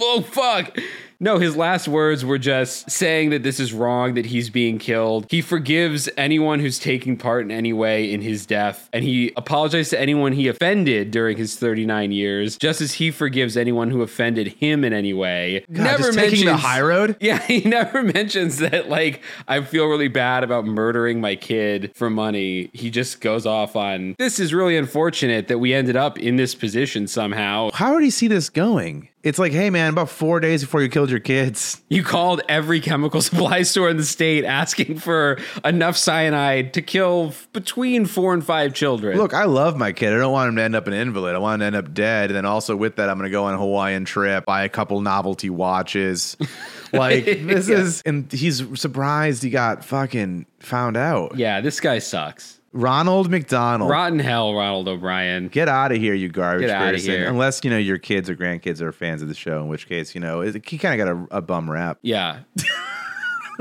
[0.00, 0.76] oh fuck
[1.20, 5.26] no his last words were just saying that this is wrong that he's being killed
[5.30, 9.90] he forgives anyone who's taking part in any way in his death and he apologized
[9.90, 14.48] to anyone he offended during his 39 years just as he forgives anyone who offended
[14.48, 17.16] him in any way God, just taking the high road.
[17.20, 22.10] yeah, he never mentions that, like, I feel really bad about murdering my kid for
[22.10, 22.70] money.
[22.72, 26.54] He just goes off on this is really unfortunate that we ended up in this
[26.54, 27.70] position somehow.
[27.74, 29.08] How would he see this going?
[29.26, 32.78] It's like, hey man, about four days before you killed your kids, You called every
[32.80, 38.44] chemical supply store in the state asking for enough cyanide to kill between four and
[38.44, 39.18] five children.
[39.18, 40.12] Look, I love my kid.
[40.12, 41.34] I don't want him to end up an invalid.
[41.34, 42.30] I want him to end up dead.
[42.30, 44.68] And then also with that, I'm going to go on a Hawaiian trip, buy a
[44.68, 46.36] couple novelty watches.
[46.92, 47.78] like this Yeah.
[47.78, 51.36] is, and he's surprised he got fucking found out.
[51.36, 52.60] yeah, this guy sucks.
[52.76, 53.90] Ronald McDonald.
[53.90, 55.48] Rotten hell, Ronald O'Brien.
[55.48, 57.10] Get out of here, you garbage Get outta person.
[57.12, 57.28] here.
[57.28, 60.14] Unless, you know, your kids or grandkids are fans of the show, in which case,
[60.14, 61.98] you know, it- he kind of got a, a bum rap.
[62.02, 62.40] Yeah.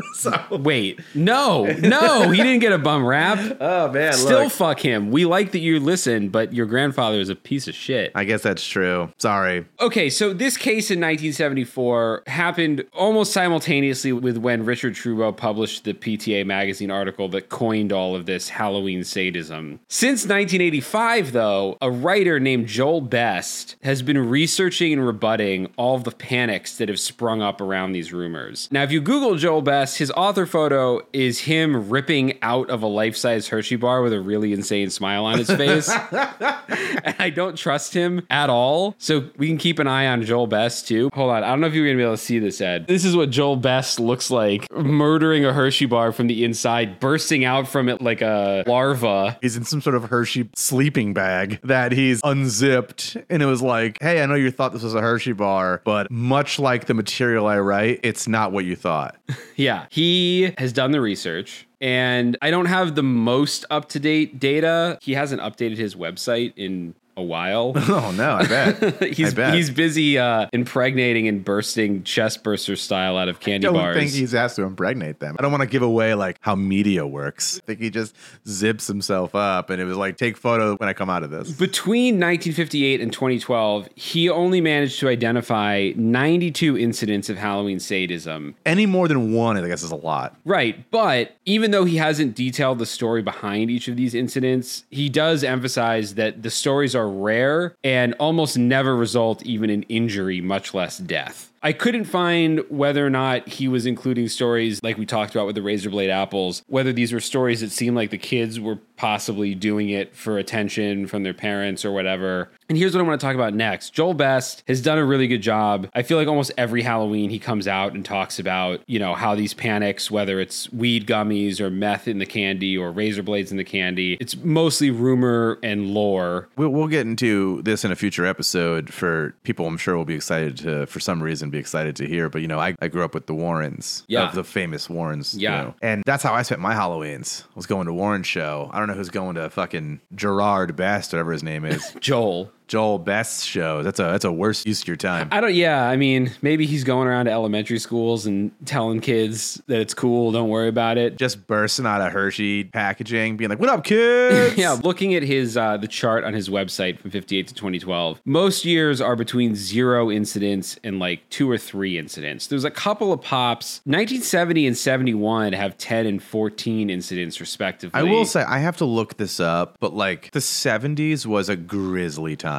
[0.52, 3.36] Wait, no, no, he didn't get a bum rap.
[3.66, 4.14] Oh, man.
[4.14, 5.12] Still fuck him.
[5.12, 8.12] We like that you listen, but your grandfather is a piece of shit.
[8.14, 9.12] I guess that's true.
[9.18, 9.66] Sorry.
[9.80, 15.94] Okay, so this case in 1974 happened almost simultaneously with when Richard Trudeau published the
[15.94, 19.80] PTA magazine article that coined all of this Halloween sadism.
[19.88, 26.04] Since 1985, though, a writer named Joel Best has been researching and rebutting all of
[26.04, 28.68] the panics that have sprung up around these rumors.
[28.72, 32.88] Now, if you Google Joel Best, his author photo is him ripping out of a
[32.88, 35.90] life size Hershey bar with a really insane smile on his face.
[36.12, 38.96] and I don't trust him at all.
[38.98, 41.10] So we can keep an eye on Joel Best too.
[41.14, 42.88] Hold on, I don't know if you're gonna be able to see this, Ed.
[42.88, 47.46] This is what Joel Best looks like, murdering a Hershey bar from the inside, bursting
[47.46, 49.38] out from it like a larva.
[49.42, 53.18] He's in some sort of Hershey sleeping bag that he's unzipped.
[53.30, 56.10] And it was like, hey, I know you thought this was a Hershey bar, but
[56.10, 59.18] much like the material I write, it's not what you thought.
[59.58, 61.68] Yeah, he has done the research.
[61.82, 64.98] And I don't have the most up to date data.
[65.02, 67.74] He hasn't updated his website in a while.
[67.88, 69.04] Oh no, I bet.
[69.14, 69.54] he's I bet.
[69.54, 73.76] he's busy uh, impregnating and bursting chest burster style out of candy bars.
[73.76, 73.98] I don't bars.
[73.98, 75.36] think he's asked to impregnate them.
[75.40, 77.60] I don't want to give away like how media works.
[77.64, 78.16] I think he just
[78.48, 81.52] zips himself up and it was like take photo when I come out of this.
[81.52, 88.56] Between 1958 and 2012, he only managed to identify 92 incidents of Halloween sadism.
[88.66, 90.36] Any more than one, I guess, is a lot.
[90.44, 95.08] Right, but even though he hasn't detailed the story behind each of these incidents, he
[95.10, 100.74] does emphasize that the stories are rare and almost never result even in injury, much
[100.74, 101.52] less death.
[101.66, 105.56] I couldn't find whether or not he was including stories like we talked about with
[105.56, 109.56] the razor blade apples, whether these were stories that seemed like the kids were possibly
[109.56, 112.50] doing it for attention from their parents or whatever.
[112.70, 113.92] And here's what I want to talk about next.
[113.94, 115.88] Joel Best has done a really good job.
[115.94, 119.36] I feel like almost every Halloween he comes out and talks about, you know, how
[119.36, 123.58] these panics, whether it's weed gummies or meth in the candy or razor blades in
[123.58, 126.50] the candy, it's mostly rumor and lore.
[126.58, 130.16] We'll, we'll get into this in a future episode for people I'm sure will be
[130.16, 132.30] excited to, for some reason, be excited to hear.
[132.30, 134.28] But, you know, I, I grew up with the Warrens, Yeah.
[134.30, 135.36] of the famous Warrens.
[135.36, 135.62] you Yeah.
[135.62, 135.76] know.
[135.82, 138.70] And that's how I spent my Halloweens, was going to Warren show.
[138.74, 141.96] I don't know who's going to fucking Gerard Best, whatever his name is.
[142.00, 142.52] Joel.
[142.68, 143.84] Joel Best's show.
[143.84, 145.30] That's a that's a worse use of your time.
[145.32, 149.62] I don't, yeah, I mean, maybe he's going around to elementary schools and telling kids
[149.68, 151.18] that it's cool, don't worry about it.
[151.18, 155.58] Just bursting out of Hershey packaging, being like, "What up, kids?" Yeah, looking at his
[155.58, 160.10] uh, the chart on his website from 58 to 2012, most years are between zero
[160.10, 162.48] incidents and like two or three incidents.
[162.48, 163.82] There's a couple of pops.
[163.86, 168.00] 1970 and 71 have 10 and 14 incidents respectively.
[168.00, 171.56] I will say I have to look this up, but like the 70s was a
[171.56, 172.55] grisly time.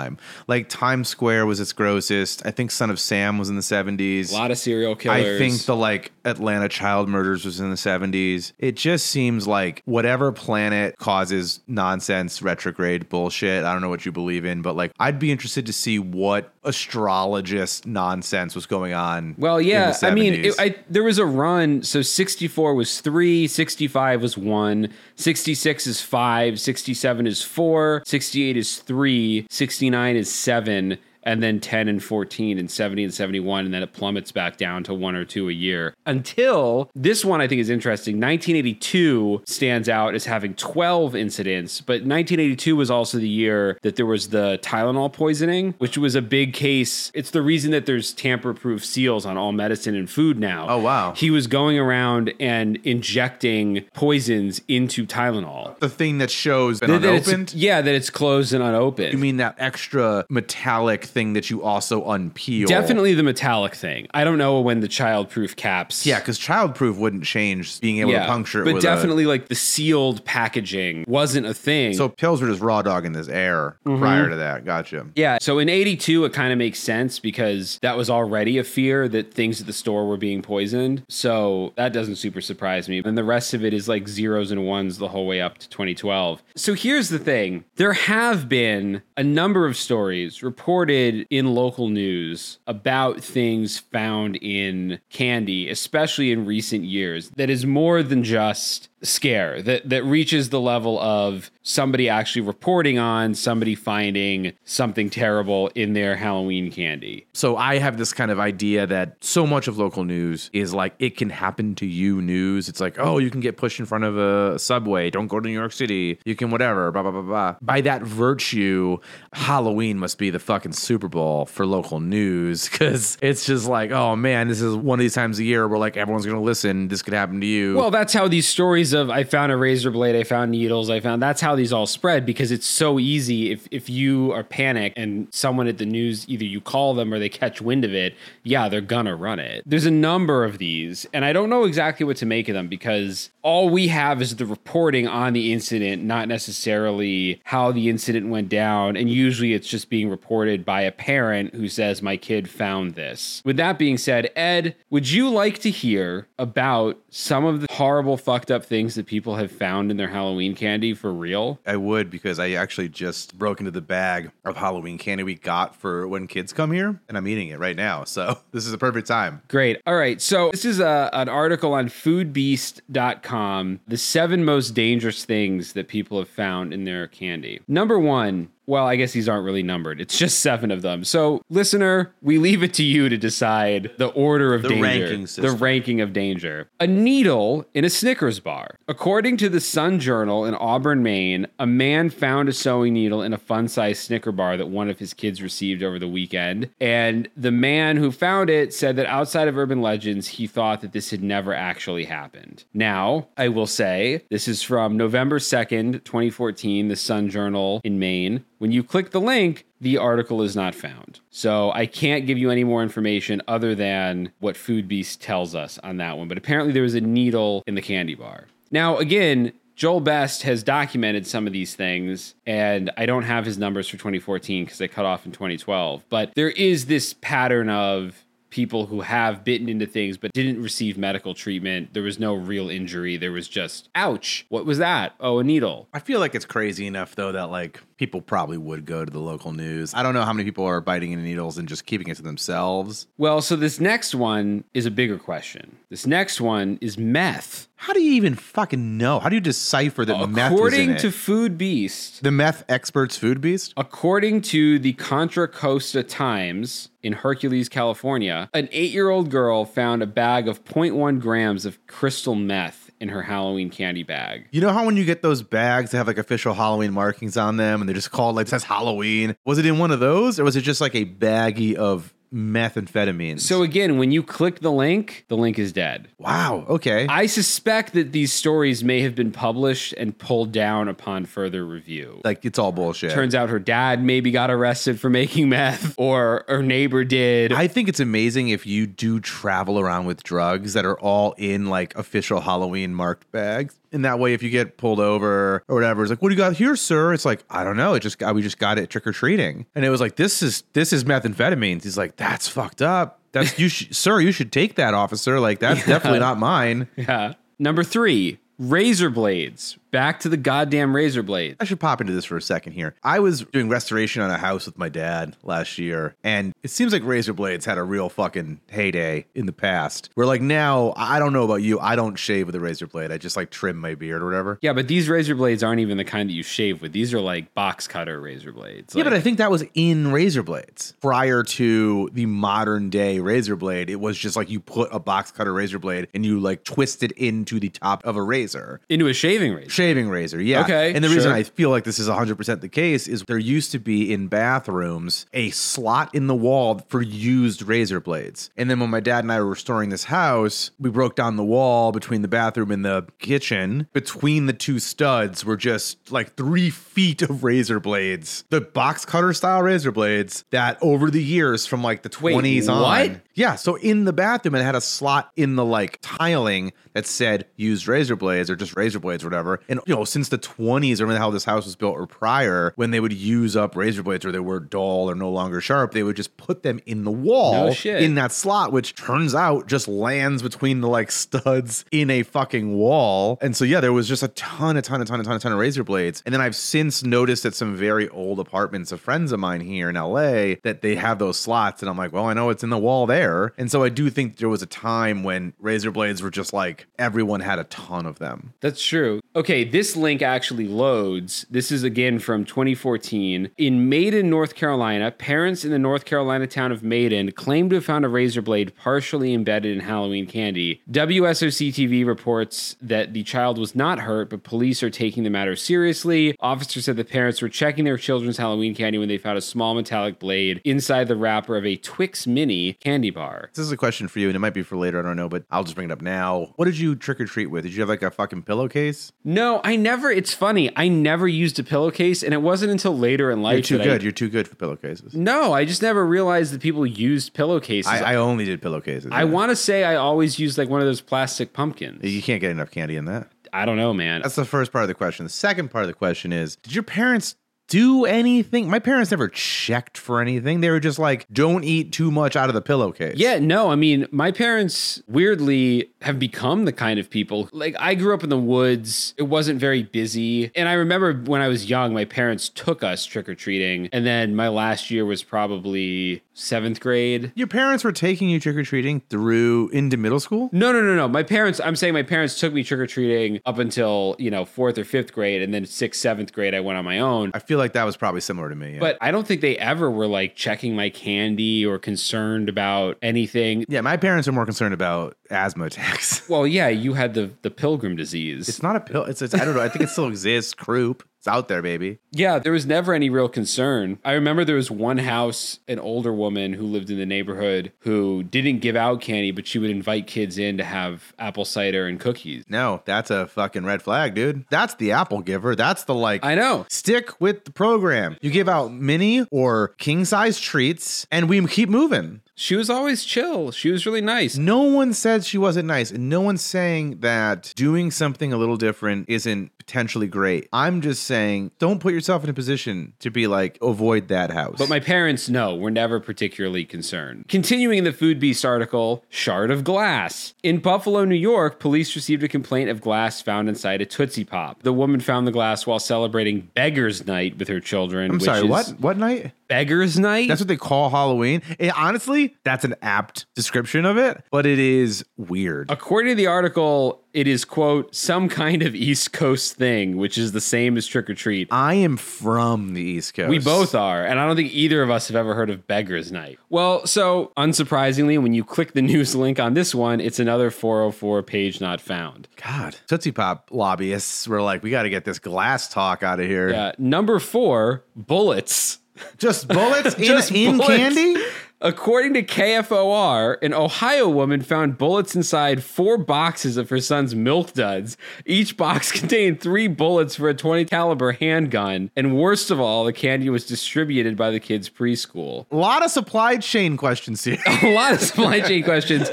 [0.47, 2.45] Like Times Square was its grossest.
[2.47, 4.31] I think Son of Sam was in the 70s.
[4.31, 5.25] a lot of serial killers.
[5.25, 8.53] I think the like Atlanta child murders was in the 70s.
[8.59, 13.65] It just seems like whatever planet causes nonsense, retrograde bullshit.
[13.65, 16.53] I don't know what you believe in, but like I'd be interested to see what
[16.67, 19.35] astrologist nonsense was going on.
[19.39, 19.97] Well, yeah.
[20.03, 21.83] I mean, it, I, there was a run.
[21.83, 28.79] So 64 was three, 65 was one, 66 is five, 67 is four, 68 is
[28.79, 33.67] three, 69 is seven, and then 10 and 14 and 70 and 71.
[33.67, 37.41] And then it plummets back down to one or two a year until this one
[37.43, 38.19] I think is interesting.
[38.21, 44.07] 1982 stands out as having 12 incidents, but 1982 was also the year that there
[44.07, 47.11] was the Tylenol poisoning, which was a big case.
[47.15, 50.67] It's the reason that there's tamper proof seals on all medicine and food now.
[50.69, 51.13] Oh, wow.
[51.17, 55.79] He was going around and injecting poisons into Tylenol.
[55.81, 57.53] the thing that shows That- that unopened.
[57.55, 59.13] yeah, that it's closed and unopened.
[59.13, 62.67] You mean that extra metallic thing that you also unpeel?
[62.67, 64.07] Definitely the metallic thing.
[64.13, 66.05] I don't know when the childproof caps.
[66.05, 68.67] Yeah, because childproof wouldn't change being able to puncture it.
[68.67, 71.95] but with a- definitely like the sealed packaging wasn't a thing.
[71.95, 74.01] so pills were just raw dogging this air Mm-hmm.
[74.03, 74.65] prior to that.
[74.67, 75.07] Gotcha.
[75.15, 79.09] yeah, so in 82 it kind of makes sense because that was already a fear
[79.09, 81.03] that things at the store were being poisoned.
[81.09, 83.01] So that doesn't super surprise me.
[83.05, 85.69] And the rest of it is like zeros and ones the whole way up to
[85.71, 86.43] 2012.
[86.57, 87.65] So here's the thing.
[87.77, 95.01] There have been a number of stories reported in local news about things found in
[95.11, 100.61] candy, especially in recent years, that is more than just scare that that reaches the
[100.61, 107.27] level of somebody actually reporting on somebody finding something terrible in their Halloween candy.
[107.33, 110.95] So I have this kind of idea that so much of local news is like
[110.99, 112.69] it can happen to you news.
[112.69, 115.11] It's like, oh, you can get pushed in front of a subway.
[115.11, 116.19] Don't go to New York City.
[116.25, 117.57] You can whatever, blah, blah, blah, blah.
[117.61, 118.99] By that virtue,
[119.33, 124.17] Halloween must be the fucking Super Bowl for local news because it's just like, oh
[124.17, 126.89] man, this is one of these times a year where like everyone's going to listen.
[126.89, 127.77] This could happen to you.
[127.77, 131.01] Well, that's how these stories of I found a razor blade, I found needles, I
[131.01, 134.99] found that's how these all spread because it's so easy if if you are panicked
[134.99, 138.15] and someone at the news either you call them or they catch wind of it,
[138.43, 139.63] yeah, they're gonna run it.
[139.65, 142.69] There's a number of these, and I don't know exactly what to make of them
[142.69, 148.29] because all we have is the reporting on the incident, not necessarily how the incident
[148.29, 152.51] went down, and usually it's just being reported by a parent who says my kid
[152.51, 153.43] found this.
[153.45, 158.17] With that being said, Ed, would you like to hear about some of the horrible
[158.17, 161.59] fucked up things that people have found in their Halloween candy for real?
[161.67, 165.75] I would because I actually just broke into the bag of Halloween candy we got
[165.75, 168.05] for when kids come here, and I'm eating it right now.
[168.05, 169.43] So this is a perfect time.
[169.49, 169.81] Great.
[169.87, 170.21] All right.
[170.21, 173.81] So this is a, an article on foodbeast.com.
[173.89, 177.61] The seven most dangerous things that people have found in their candy.
[177.67, 180.01] Number one, Well, I guess these aren't really numbered.
[180.01, 181.05] It's just seven of them.
[181.05, 185.27] So, listener, we leave it to you to decide the order of The danger, ranking
[185.43, 186.69] the ranking of danger.
[186.81, 188.77] A needle in a Snickers bar.
[188.89, 193.33] According to the Sun Journal in Auburn, Maine, a man found a sewing needle in
[193.33, 197.53] a fun-sized Snicker bar that one of his kids received over the weekend, and the
[197.53, 201.23] man who found it said that outside of urban legends, he thought that this had
[201.23, 202.65] never actually happened.
[202.75, 208.45] Now, I will say this is from November 2nd, 2014, the Sun Journal in Maine.
[208.59, 211.21] When you click the link, the article is not found.
[211.31, 215.79] So I can't give you any more information other than what Food Beast tells us
[215.83, 216.29] on that one.
[216.29, 218.47] But apparently there was a needle in the candy bar.
[218.71, 223.59] Now, again, Joel Best has documented some of these things, and I don't have his
[223.59, 226.05] numbers for 2014 because they cut off in 2012.
[226.09, 230.97] But there is this pattern of people who have bitten into things but didn't receive
[230.97, 231.93] medical treatment.
[231.93, 233.19] There was no real injury.
[233.19, 235.13] There was just, ouch, what was that?
[235.21, 235.89] Oh, a needle.
[235.93, 239.19] I feel like it's crazy enough though that like people probably would go to the
[239.19, 239.95] local news.
[239.95, 242.23] I don't know how many people are biting into needles and just keeping it to
[242.23, 243.07] themselves.
[243.17, 245.79] Well, so this next one is a bigger question.
[245.89, 247.69] This next one is meth.
[247.77, 249.21] How do you even fucking know?
[249.21, 253.75] How do you decipher that meth According to Food Beast, the meth experts food beast?
[253.77, 260.03] According to the Contra Costa Times in Hercules, California, an eight year old girl found
[260.03, 264.49] a bag of 0.1 grams of crystal meth in her Halloween candy bag.
[264.51, 267.57] You know how when you get those bags that have like official Halloween markings on
[267.57, 269.37] them and they're just called like it says Halloween?
[269.45, 273.41] Was it in one of those or was it just like a baggie of methamphetamines?
[273.41, 276.09] So, again, when you click the link, the link is dead.
[276.19, 277.07] wow, okay.
[277.09, 282.21] I suspect that these stories may have been published and pulled down upon further review.
[282.25, 283.13] like it's all bullshit.
[283.13, 287.53] Turns out her dad maybe got arrested for making meth, or her neighbor did.
[287.53, 291.67] I think it's amazing if you do travel around with drugs that are all in
[291.67, 293.79] like official Halloween marked bags.
[293.97, 296.39] And that way, if you get pulled over or whatever, it's like, "What do you
[296.39, 297.95] got here, sir?" It's like, "I don't know.
[297.95, 300.43] It just got, we just got it trick or treating." And it was like, "This
[300.43, 303.21] is this is methamphetamines." He's like, "That's fucked up.
[303.33, 304.21] That's you, sir.
[304.21, 305.41] You should take that, officer.
[305.41, 307.33] Like that's definitely not mine." yeah.
[307.59, 309.79] Number three, razor blades.
[309.97, 311.57] Back to the goddamn razor blade.
[311.59, 312.95] I should pop into this for a second here.
[313.03, 316.93] I was doing restoration on a house with my dad last year, and it seems
[316.93, 320.11] like razor blades had a real fucking heyday in the past.
[320.13, 323.11] Where like now, I don't know about you, I don't shave with a razor blade.
[323.11, 324.59] I just like trim my beard or whatever.
[324.61, 326.93] Yeah, but these razor blades aren't even the kind that you shave with.
[326.93, 328.95] These are like box cutter razor blades.
[328.95, 333.57] Yeah, but I think that was in razor blades prior to the modern day razor
[333.57, 333.89] blade.
[333.89, 337.03] It was just like you put a box cutter razor blade and you like twist
[337.03, 338.83] it into the top of a razor.
[338.91, 339.71] into a shaving razor.
[339.71, 340.63] Shaving razor, yeah.
[340.63, 341.35] Okay, And the reason sure.
[341.35, 345.27] I feel like this is 100% the case is there used to be in bathrooms
[345.33, 348.51] a slot in the wall for used razor blades.
[348.57, 351.45] And then when my dad and I were restoring this house, we broke down the
[351.45, 353.89] wall between the bathroom and the kitchen.
[353.93, 358.45] Between the two studs were just like three feet of razor blades.
[358.51, 362.69] The box cutter style razor blades that over the years from like the Wait, 20s
[362.73, 362.83] on.
[362.83, 363.21] what?
[363.37, 367.47] Yeah, so in the bathroom, it had a slot in the like tiling that said
[367.57, 369.61] used razor blades or just razor blades or whatever.
[369.69, 372.07] And you know, since the 20s or when the hell this house was built or
[372.07, 375.61] prior, when they would use up razor blades or they were dull or no longer
[375.61, 378.03] sharp, they would just put them in the wall No shit.
[378.03, 382.75] in that slot, which turns out just lands between the like studs in a fucking
[382.75, 383.37] wall.
[383.43, 385.39] And so yeah, there was just a ton, a ton, a ton, a ton, a
[385.39, 386.23] ton of razor blades.
[386.25, 389.91] And then I've since noticed at some very old apartments of friends of mine here
[389.91, 391.83] in LA that they have those slots.
[391.83, 393.26] And I'm like, well, I know it's in the wall there.
[393.59, 396.87] And so I do think there was a time when razor blades were just like
[396.99, 398.55] everyone had a ton of them.
[398.61, 399.21] That's true.
[399.35, 401.47] Okay, this link actually loads.
[401.51, 403.51] This is again from 2014.
[403.59, 407.85] In Maiden, North Carolina, parents in the North Carolina town of Maiden claim to have
[407.85, 410.83] found a razor blade partially embedded in Halloween candy.
[410.91, 415.57] WSOC TV reports that the child was not hurt, but police are taking the matter
[415.57, 416.37] seriously.
[416.41, 419.75] Officers said the parents were checking their children's Halloween candy when they found a small
[419.75, 423.51] metallic blade inside the wrapper of a Twix Mini candy bar.
[423.55, 425.01] This is a question for you, and it might be for later.
[425.01, 426.53] I don't know, but I'll just bring it up now.
[426.55, 427.65] What did you trick or treat with?
[427.65, 429.13] Did you have like a fucking pillowcase?
[429.25, 430.11] No, I never.
[430.11, 430.71] It's funny.
[430.77, 433.55] I never used a pillowcase, and it wasn't until later in life.
[433.55, 434.03] You're too that I- good.
[434.03, 435.15] You're too good for pillowcases.
[435.15, 437.91] no, I just never realized that people used pillowcases.
[437.91, 439.11] I, I, I only did pillowcases.
[439.11, 439.25] yeah.
[439.25, 442.05] want to say I always used like one of those plastic pumpkins.
[442.05, 443.31] You can't get enough candy in that.
[443.53, 444.23] I don't know, man.
[444.23, 445.25] That's the first part of the question.
[445.25, 447.37] The second part of the question is Did your parents
[447.69, 448.69] do anything?
[448.71, 450.61] My parents never checked for anything.
[450.61, 453.17] They were just like, don't eat too much out of the pillowcase.
[453.17, 457.49] Yeah, no, I mean, my parents weirdly have become the kind of people.
[457.53, 460.51] Like, I grew up in the woods, it wasn't very busy.
[460.55, 463.89] And I remember when I was young, my parents took us trick or treating.
[463.93, 467.33] And then my last year was probably seventh grade.
[467.35, 470.51] Your parents were taking you trick or treating through into middle school?
[470.53, 471.09] No, no, no, no.
[471.09, 474.45] My parents, I'm saying my parents took me trick or treating up until, you know,
[474.45, 475.43] fourth or fifth grade.
[475.43, 477.31] And then sixth, seventh grade, I went on my own.
[477.35, 478.75] I feel feel like that was probably similar to me.
[478.75, 478.81] yeah.
[478.81, 483.65] But I don't think they ever were like checking my candy or concerned about anything.
[483.69, 486.23] yeah, my parents are more concerned about asthma attacks.
[486.37, 488.49] Well, yeah, you had the the pilgrim disease.
[488.49, 489.05] It's not a pill.
[489.05, 489.63] It's, it's I don't know.
[489.63, 490.55] I think it still exists.
[490.55, 491.03] Croup.
[491.27, 491.99] It's out there, baby.
[492.13, 493.99] Yeah, there was never any real concern.
[494.05, 498.23] I remember there was one house, an older woman who lived in the neighborhood who
[498.23, 501.99] didn't give out candy, but she would invite kids in to have apple cider and
[501.99, 502.45] cookies.
[502.49, 504.45] No, that's a fucking red flag, dude.
[504.51, 505.57] That's the apple giver.
[505.57, 506.25] That's the like.
[506.25, 506.65] I know.
[506.69, 508.17] Stick with the program.
[508.21, 512.21] You give out mini or king size treats, and we keep moving.
[512.39, 513.51] She was always chill.
[513.51, 514.37] She was really nice.
[514.37, 518.59] No one said she wasn't nice, and no one's saying that doing something a little
[518.59, 520.49] different isn't potentially great.
[520.53, 524.57] I'm just saying, don't put yourself in a position to be like, avoid that house.
[524.59, 527.27] But my parents, no, were never particularly concerned.
[527.29, 530.35] Continuing the Food Beast article, shard of glass.
[530.43, 534.63] In Buffalo, New York, police received a complaint of glass found inside a Tootsie Pop.
[534.63, 538.11] The woman found the glass while celebrating Beggar's Night with her children.
[538.11, 538.69] I'm which sorry, is what?
[538.79, 539.33] What night?
[539.49, 540.29] Beggar's Night?
[540.29, 541.43] That's what they call Halloween.
[541.59, 545.71] And honestly, that's an apt description of it, but it is weird.
[545.71, 550.33] According to the article, it is, quote, some kind of East Coast thing, which is
[550.33, 551.49] the same as trick or treat.
[551.51, 553.31] I am from the East Coast.
[553.31, 556.13] We both are, and I don't think either of us have ever heard of Beggar's
[556.13, 556.39] Night.
[556.51, 561.23] Well, so unsurprisingly, when you click the news link on this one, it's another 404
[561.23, 562.29] page not found.
[562.37, 566.27] God, Tootsie Pop lobbyists were like, we got to get this glass talk out of
[566.27, 566.53] here.
[566.55, 568.79] Uh, number four, bullets.
[569.19, 570.77] Just bullets in, Just in bullets.
[570.77, 571.17] candy?
[571.63, 577.55] According to KFOR, an Ohio woman found bullets inside four boxes of her son's milk
[577.55, 577.97] duds.
[578.27, 582.93] Each box contained three bullets for a 20 caliber handgun, and worst of all, the
[582.93, 585.47] candy was distributed by the kid's preschool.
[585.51, 587.39] A lot of supply chain questions here.
[587.63, 589.11] A lot of supply chain questions.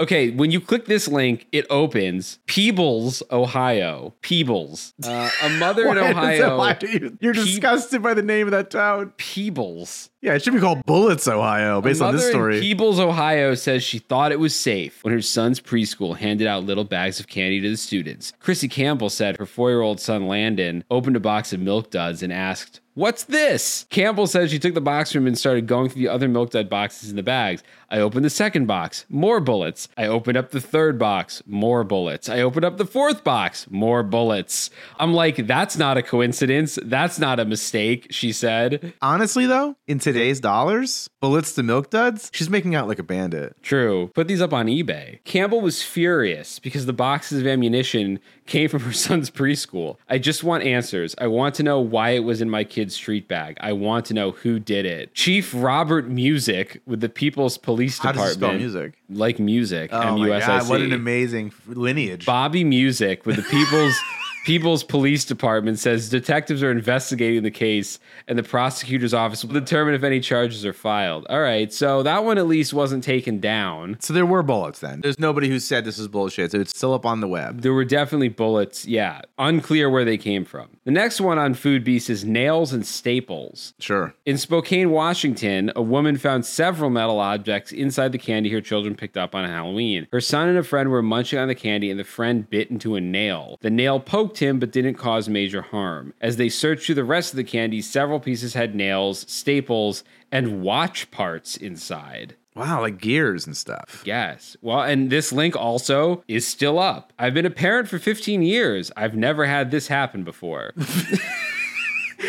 [0.00, 4.14] Okay, when you click this link, it opens Peebles, Ohio.
[4.22, 4.92] Peebles.
[5.04, 6.38] Uh, a mother in Ohio.
[6.50, 9.12] that- why do you- You're Pe- disgusted by the name of that town.
[9.16, 10.10] Peebles.
[10.20, 12.56] Yeah, it should be called Bullets, Ohio, based on this story.
[12.56, 16.64] In Peebles, Ohio says she thought it was safe when her son's preschool handed out
[16.64, 18.32] little bags of candy to the students.
[18.40, 22.22] Chrissy Campbell said her four year old son Landon opened a box of milk duds
[22.22, 23.86] and asked, What's this?
[23.90, 26.50] Campbell says she took the box from him and started going through the other milk
[26.50, 27.64] dud boxes in the bags.
[27.90, 29.88] I opened the second box, more bullets.
[29.96, 32.28] I opened up the third box, more bullets.
[32.28, 34.70] I opened up the fourth box, more bullets.
[34.98, 36.78] I'm like, that's not a coincidence.
[36.84, 38.94] That's not a mistake, she said.
[39.02, 43.56] Honestly, though, in today's dollars, Bullets to Milk Duds, she's making out like a bandit.
[43.62, 44.10] True.
[44.14, 45.24] Put these up on eBay.
[45.24, 49.96] Campbell was furious because the boxes of ammunition came from her son's preschool.
[50.08, 51.14] I just want answers.
[51.18, 53.56] I want to know why it was in my kid's street bag.
[53.60, 55.14] I want to know who did it.
[55.14, 58.28] Chief Robert Music with the Peebles Police How Department.
[58.28, 58.98] does he spell music?
[59.08, 59.90] Like music.
[59.92, 60.60] Oh my M-U-S-I-C.
[60.60, 62.26] god, what an amazing lineage.
[62.26, 63.94] Bobby Music with the Peebles
[64.44, 69.94] Peebles Police Department says detectives are investigating the case and the prosecutor's office will determine
[69.94, 71.26] if any charges are filed.
[71.30, 73.96] All right, so that one at least wasn't taken down.
[74.00, 75.00] So there were bullets then.
[75.00, 76.52] There's nobody who said this is bullshit.
[76.52, 77.62] So it's still up on the web.
[77.62, 79.22] There were definitely bullets, yeah.
[79.38, 80.68] Unclear where they came from.
[80.84, 83.72] The next one on Food Beast is nails and staples.
[83.78, 84.14] Sure.
[84.26, 89.16] In Spokane, Washington, a woman found several metal objects inside the candy her children picked
[89.16, 90.06] up on Halloween.
[90.12, 92.94] Her son and a friend were munching on the candy, and the friend bit into
[92.94, 93.56] a nail.
[93.62, 96.14] The nail poked him but didn't cause major harm.
[96.20, 100.62] As they searched through the rest of the candy, several pieces had nails, staples, and
[100.62, 102.36] watch parts inside.
[102.54, 104.02] Wow, like gears and stuff.
[104.04, 104.56] Yes.
[104.62, 107.12] Well, and this link also is still up.
[107.18, 108.92] I've been a parent for 15 years.
[108.96, 110.72] I've never had this happen before.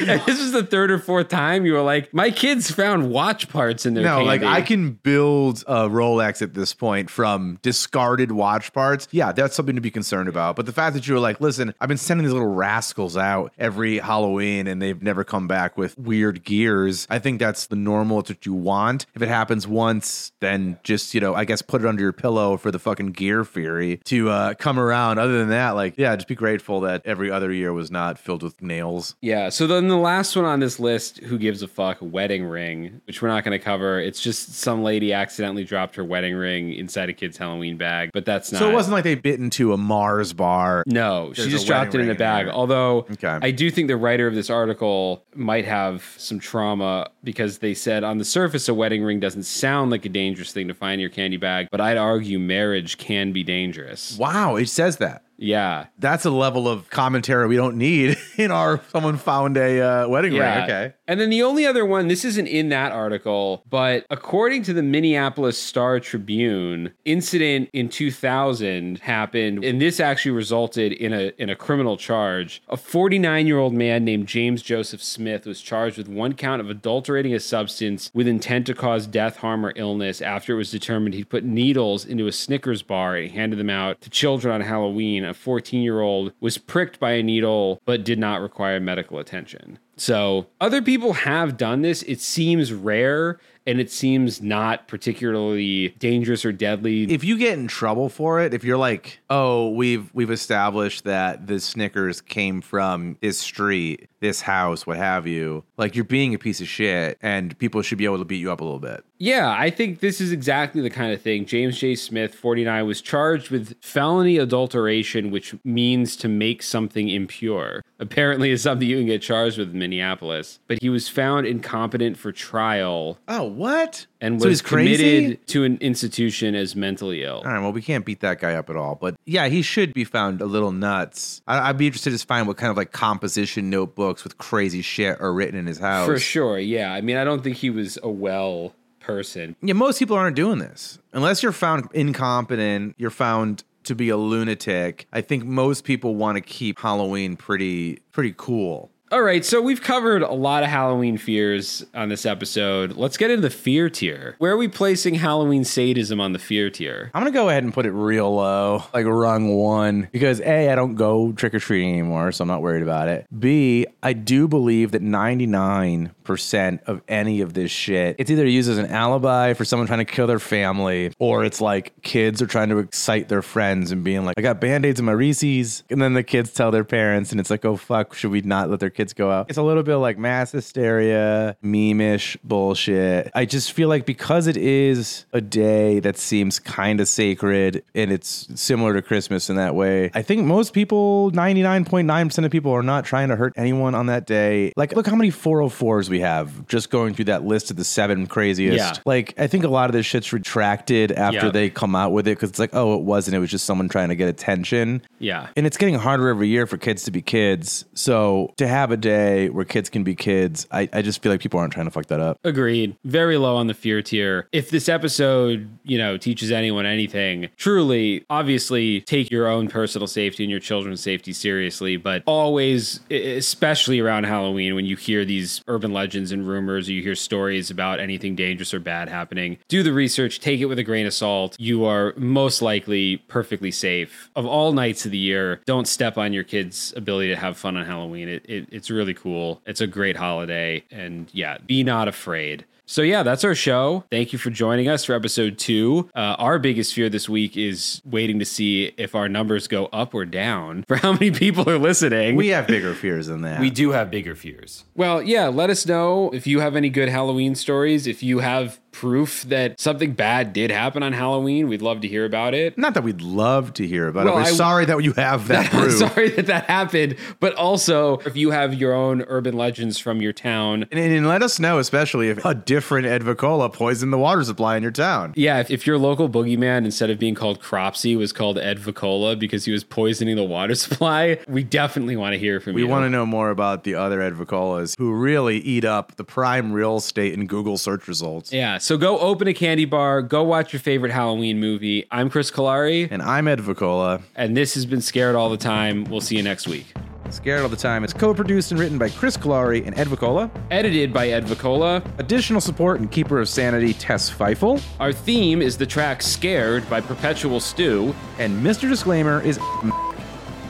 [0.08, 3.50] And this is the third or fourth time you were like, my kids found watch
[3.50, 4.44] parts in their No, like.
[4.44, 9.08] I can build a Rolex at this point from discarded watch parts.
[9.12, 10.56] Yeah, that's something to be concerned about.
[10.56, 13.54] But the fact that you were like, listen, I've been sending these little rascals out
[13.58, 17.08] every Halloween and they've never come back with weird gears.
[17.10, 18.20] I think that's the normal.
[18.20, 19.06] It's what you want.
[19.16, 22.58] If it happens once, then just, you know, I guess put it under your pillow
[22.58, 25.18] for the fucking gear fury to uh, come around.
[25.20, 28.44] Other than that, like, yeah, just be grateful that every other year was not filled
[28.44, 29.16] with nails.
[29.22, 29.50] Yeah.
[29.50, 33.22] So then the last one on this list, who gives a fuck, wedding ring, which
[33.22, 34.00] we're not going to cover.
[34.00, 38.26] It's just some lady accidentally dropped her wedding ring inside a kid's Halloween bag, but
[38.26, 38.60] that's not.
[38.60, 40.84] So it wasn't like they bit into a Mars bar.
[40.88, 42.48] No, she just dropped it in a ring in bag.
[42.48, 43.40] Although Okay.
[43.42, 48.04] I do think the writer of this article might have some trauma because they said
[48.04, 51.00] on the surface a wedding ring doesn't sound like a dangerous thing to find in
[51.02, 54.18] your candy bag, but I'd argue marriage can be dangerous.
[54.18, 55.24] Wow, it says that.
[55.38, 55.88] Yeah.
[56.00, 60.34] That's a level of commentary we don't need in our someone found a uh, wedding
[60.34, 60.42] ring.
[60.42, 60.94] Okay.
[61.08, 64.82] And then the only other one, this isn't in that article, but according to the
[64.82, 71.56] Minneapolis Star Tribune, incident in 2000 happened, and this actually resulted in a in a
[71.56, 72.62] criminal charge.
[72.70, 76.70] A 49 year old man named James Joseph Smith was charged with one count of
[76.70, 80.22] adulterating a substance with intent to cause death, harm, or illness.
[80.22, 84.02] After it was determined he'd put needles into a Snickers bar and handed them out
[84.02, 85.25] to children on Halloween.
[85.26, 89.80] A 14 year old was pricked by a needle but did not require medical attention.
[89.98, 92.04] So other people have done this.
[92.04, 97.12] It seems rare and it seems not particularly dangerous or deadly.
[97.12, 101.48] If you get in trouble for it, if you're like, oh, we've we've established that
[101.48, 106.40] the Snickers came from this street, this house, what have you, like you're being a
[106.40, 109.04] piece of shit, and people should be able to beat you up a little bit.
[109.18, 111.46] Yeah, I think this is exactly the kind of thing.
[111.46, 111.96] James J.
[111.96, 117.82] Smith, 49, was charged with felony adulteration, which means to make something impure.
[117.98, 120.60] Apparently, is something you can get charged with Minneapolis.
[120.68, 124.08] But he was found incompetent for trial Oh, what?
[124.20, 127.44] and So was committed to an institution as mentally ill.
[127.46, 128.96] All right, well, we can't beat that guy up at all.
[128.96, 131.42] But yeah, he should be found a little nuts.
[131.48, 135.22] I, I'd be interested to find what kind of like composition notebooks with crazy shit
[135.22, 136.08] are written in his house.
[136.08, 136.92] For sure, yeah.
[136.92, 139.56] I mean, I don't think he was a well person.
[139.62, 140.98] Yeah, most people aren't doing this.
[141.14, 145.06] Unless you're found incompetent, you're found to be a lunatic.
[145.14, 148.90] I think most people want to keep Halloween pretty pretty cool.
[149.16, 152.98] All right, so we've covered a lot of Halloween fears on this episode.
[152.98, 154.36] Let's get into the fear tier.
[154.40, 157.12] Where are we placing Halloween sadism on the fear tier?
[157.14, 160.76] I'm gonna go ahead and put it real low, like rung one, because A, I
[160.76, 163.26] don't go trick or treating anymore, so I'm not worried about it.
[163.40, 168.80] B, I do believe that 99% of any of this shit, it's either used as
[168.80, 172.68] an alibi for someone trying to kill their family, or it's like kids are trying
[172.68, 175.84] to excite their friends and being like, I got band aids in my Reese's.
[175.90, 178.70] And then the kids tell their parents, and it's like, oh fuck, should we not
[178.70, 179.48] let their kids go out?
[179.50, 183.32] It's a little bit like mass hysteria, meme-ish bullshit.
[183.36, 188.12] I just feel like because it is a day that seems kind of sacred and
[188.12, 192.84] it's similar to Christmas in that way, I think most people, 99.9% of people, are
[192.84, 194.74] not trying to hurt anyone on that day.
[194.76, 198.28] Like, look how many 404s we have just going through that list of the seven
[198.28, 198.78] craziest.
[198.78, 198.94] Yeah.
[199.06, 201.52] Like, I think a lot of this shit's retracted after Yeah.
[201.52, 203.36] they come out with it because it's like, oh, it wasn't.
[203.36, 205.02] It was just someone trying to get attention.
[205.20, 205.48] Yeah.
[205.56, 207.86] And it's getting harder every year for kids to be kids.
[207.94, 211.42] So to have a day where kids can be kids, I, I just feel like
[211.42, 212.40] people aren't trying to fuck that up.
[212.44, 212.96] Agreed.
[213.04, 214.48] Very low on the fear tier.
[214.52, 220.44] If this episode, you know, teaches anyone anything, truly, obviously take your own personal safety
[220.44, 225.94] and your children's safety seriously, but always, especially around Halloween, when you hear these urban
[225.94, 229.94] legends and rumors or you hear stories about anything dangerous or bad happening, do the
[229.94, 231.56] research, take it with a grain of salt.
[231.60, 234.30] You are most likely perfectly safe.
[234.36, 237.78] Of all nights of the year, don't step on your kids' ability to have fun
[237.78, 238.30] on Halloween.
[238.30, 239.62] It, it, it's really cool.
[239.66, 240.84] It's a great holiday.
[240.92, 242.66] And yeah, be not afraid.
[242.88, 244.04] So yeah, that's our show.
[244.12, 246.08] Thank you for joining us for episode two.
[246.14, 250.14] Uh, our biggest fear this week is waiting to see if our numbers go up
[250.14, 252.36] or down for how many people are listening.
[252.36, 253.60] We have bigger fears than that.
[253.60, 254.86] We do have bigger fears.
[254.94, 258.06] Well, yeah, let us know if you have any good Halloween stories.
[258.06, 262.24] If you have proof that something bad did happen on Halloween, we'd love to hear
[262.26, 262.78] about it.
[262.78, 264.42] Not that we'd love to hear about Well, it.
[264.42, 265.94] We're I- sorry that you have that proof.
[266.00, 270.32] sorry that that happened, but also if you have your own urban legends from your
[270.34, 270.86] town.
[270.92, 274.78] And, and let us know, especially if a different Ed Voccola poisoned the water supply
[274.78, 275.34] in your town.
[275.36, 279.38] Yeah, if, if your local boogeyman, instead of being called Cropsy, was called Ed Voccola
[279.38, 282.88] because he was poisoning the water supply, we definitely want to hear from We you.
[282.88, 286.24] We want to know more about the other Ed Voccolas who really eat up the
[286.24, 288.54] prime real estate in Google search results.
[288.54, 292.06] Yeah, so go open a candy bar, go watch your favorite Halloween movie.
[292.12, 294.22] I'm Chris Cullari, And I'm Ed Voccola.
[294.36, 296.04] and this has been Scared All the Time.
[296.04, 296.94] We'll see you next week.
[297.32, 298.04] Scared all the time.
[298.04, 300.52] It's co-produced and written by Chris Cullari and Ed Voccola.
[300.70, 302.06] Edited by Ed Voccola.
[302.20, 304.80] Additional support and keeper of sanity, Tess Feifel.
[305.00, 308.14] Our theme is the track Scared by Perpetual Stew.
[308.38, 308.88] And Mr.
[308.88, 309.58] Disclaimer is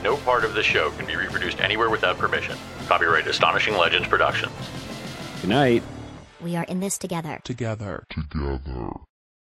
[0.02, 2.56] No part of the show can be reproduced anywhere without permission.
[2.86, 4.54] Copyright Astonishing Legends Productions.
[5.42, 5.82] Good night.
[6.46, 7.40] We are in this together.
[7.42, 8.04] Together.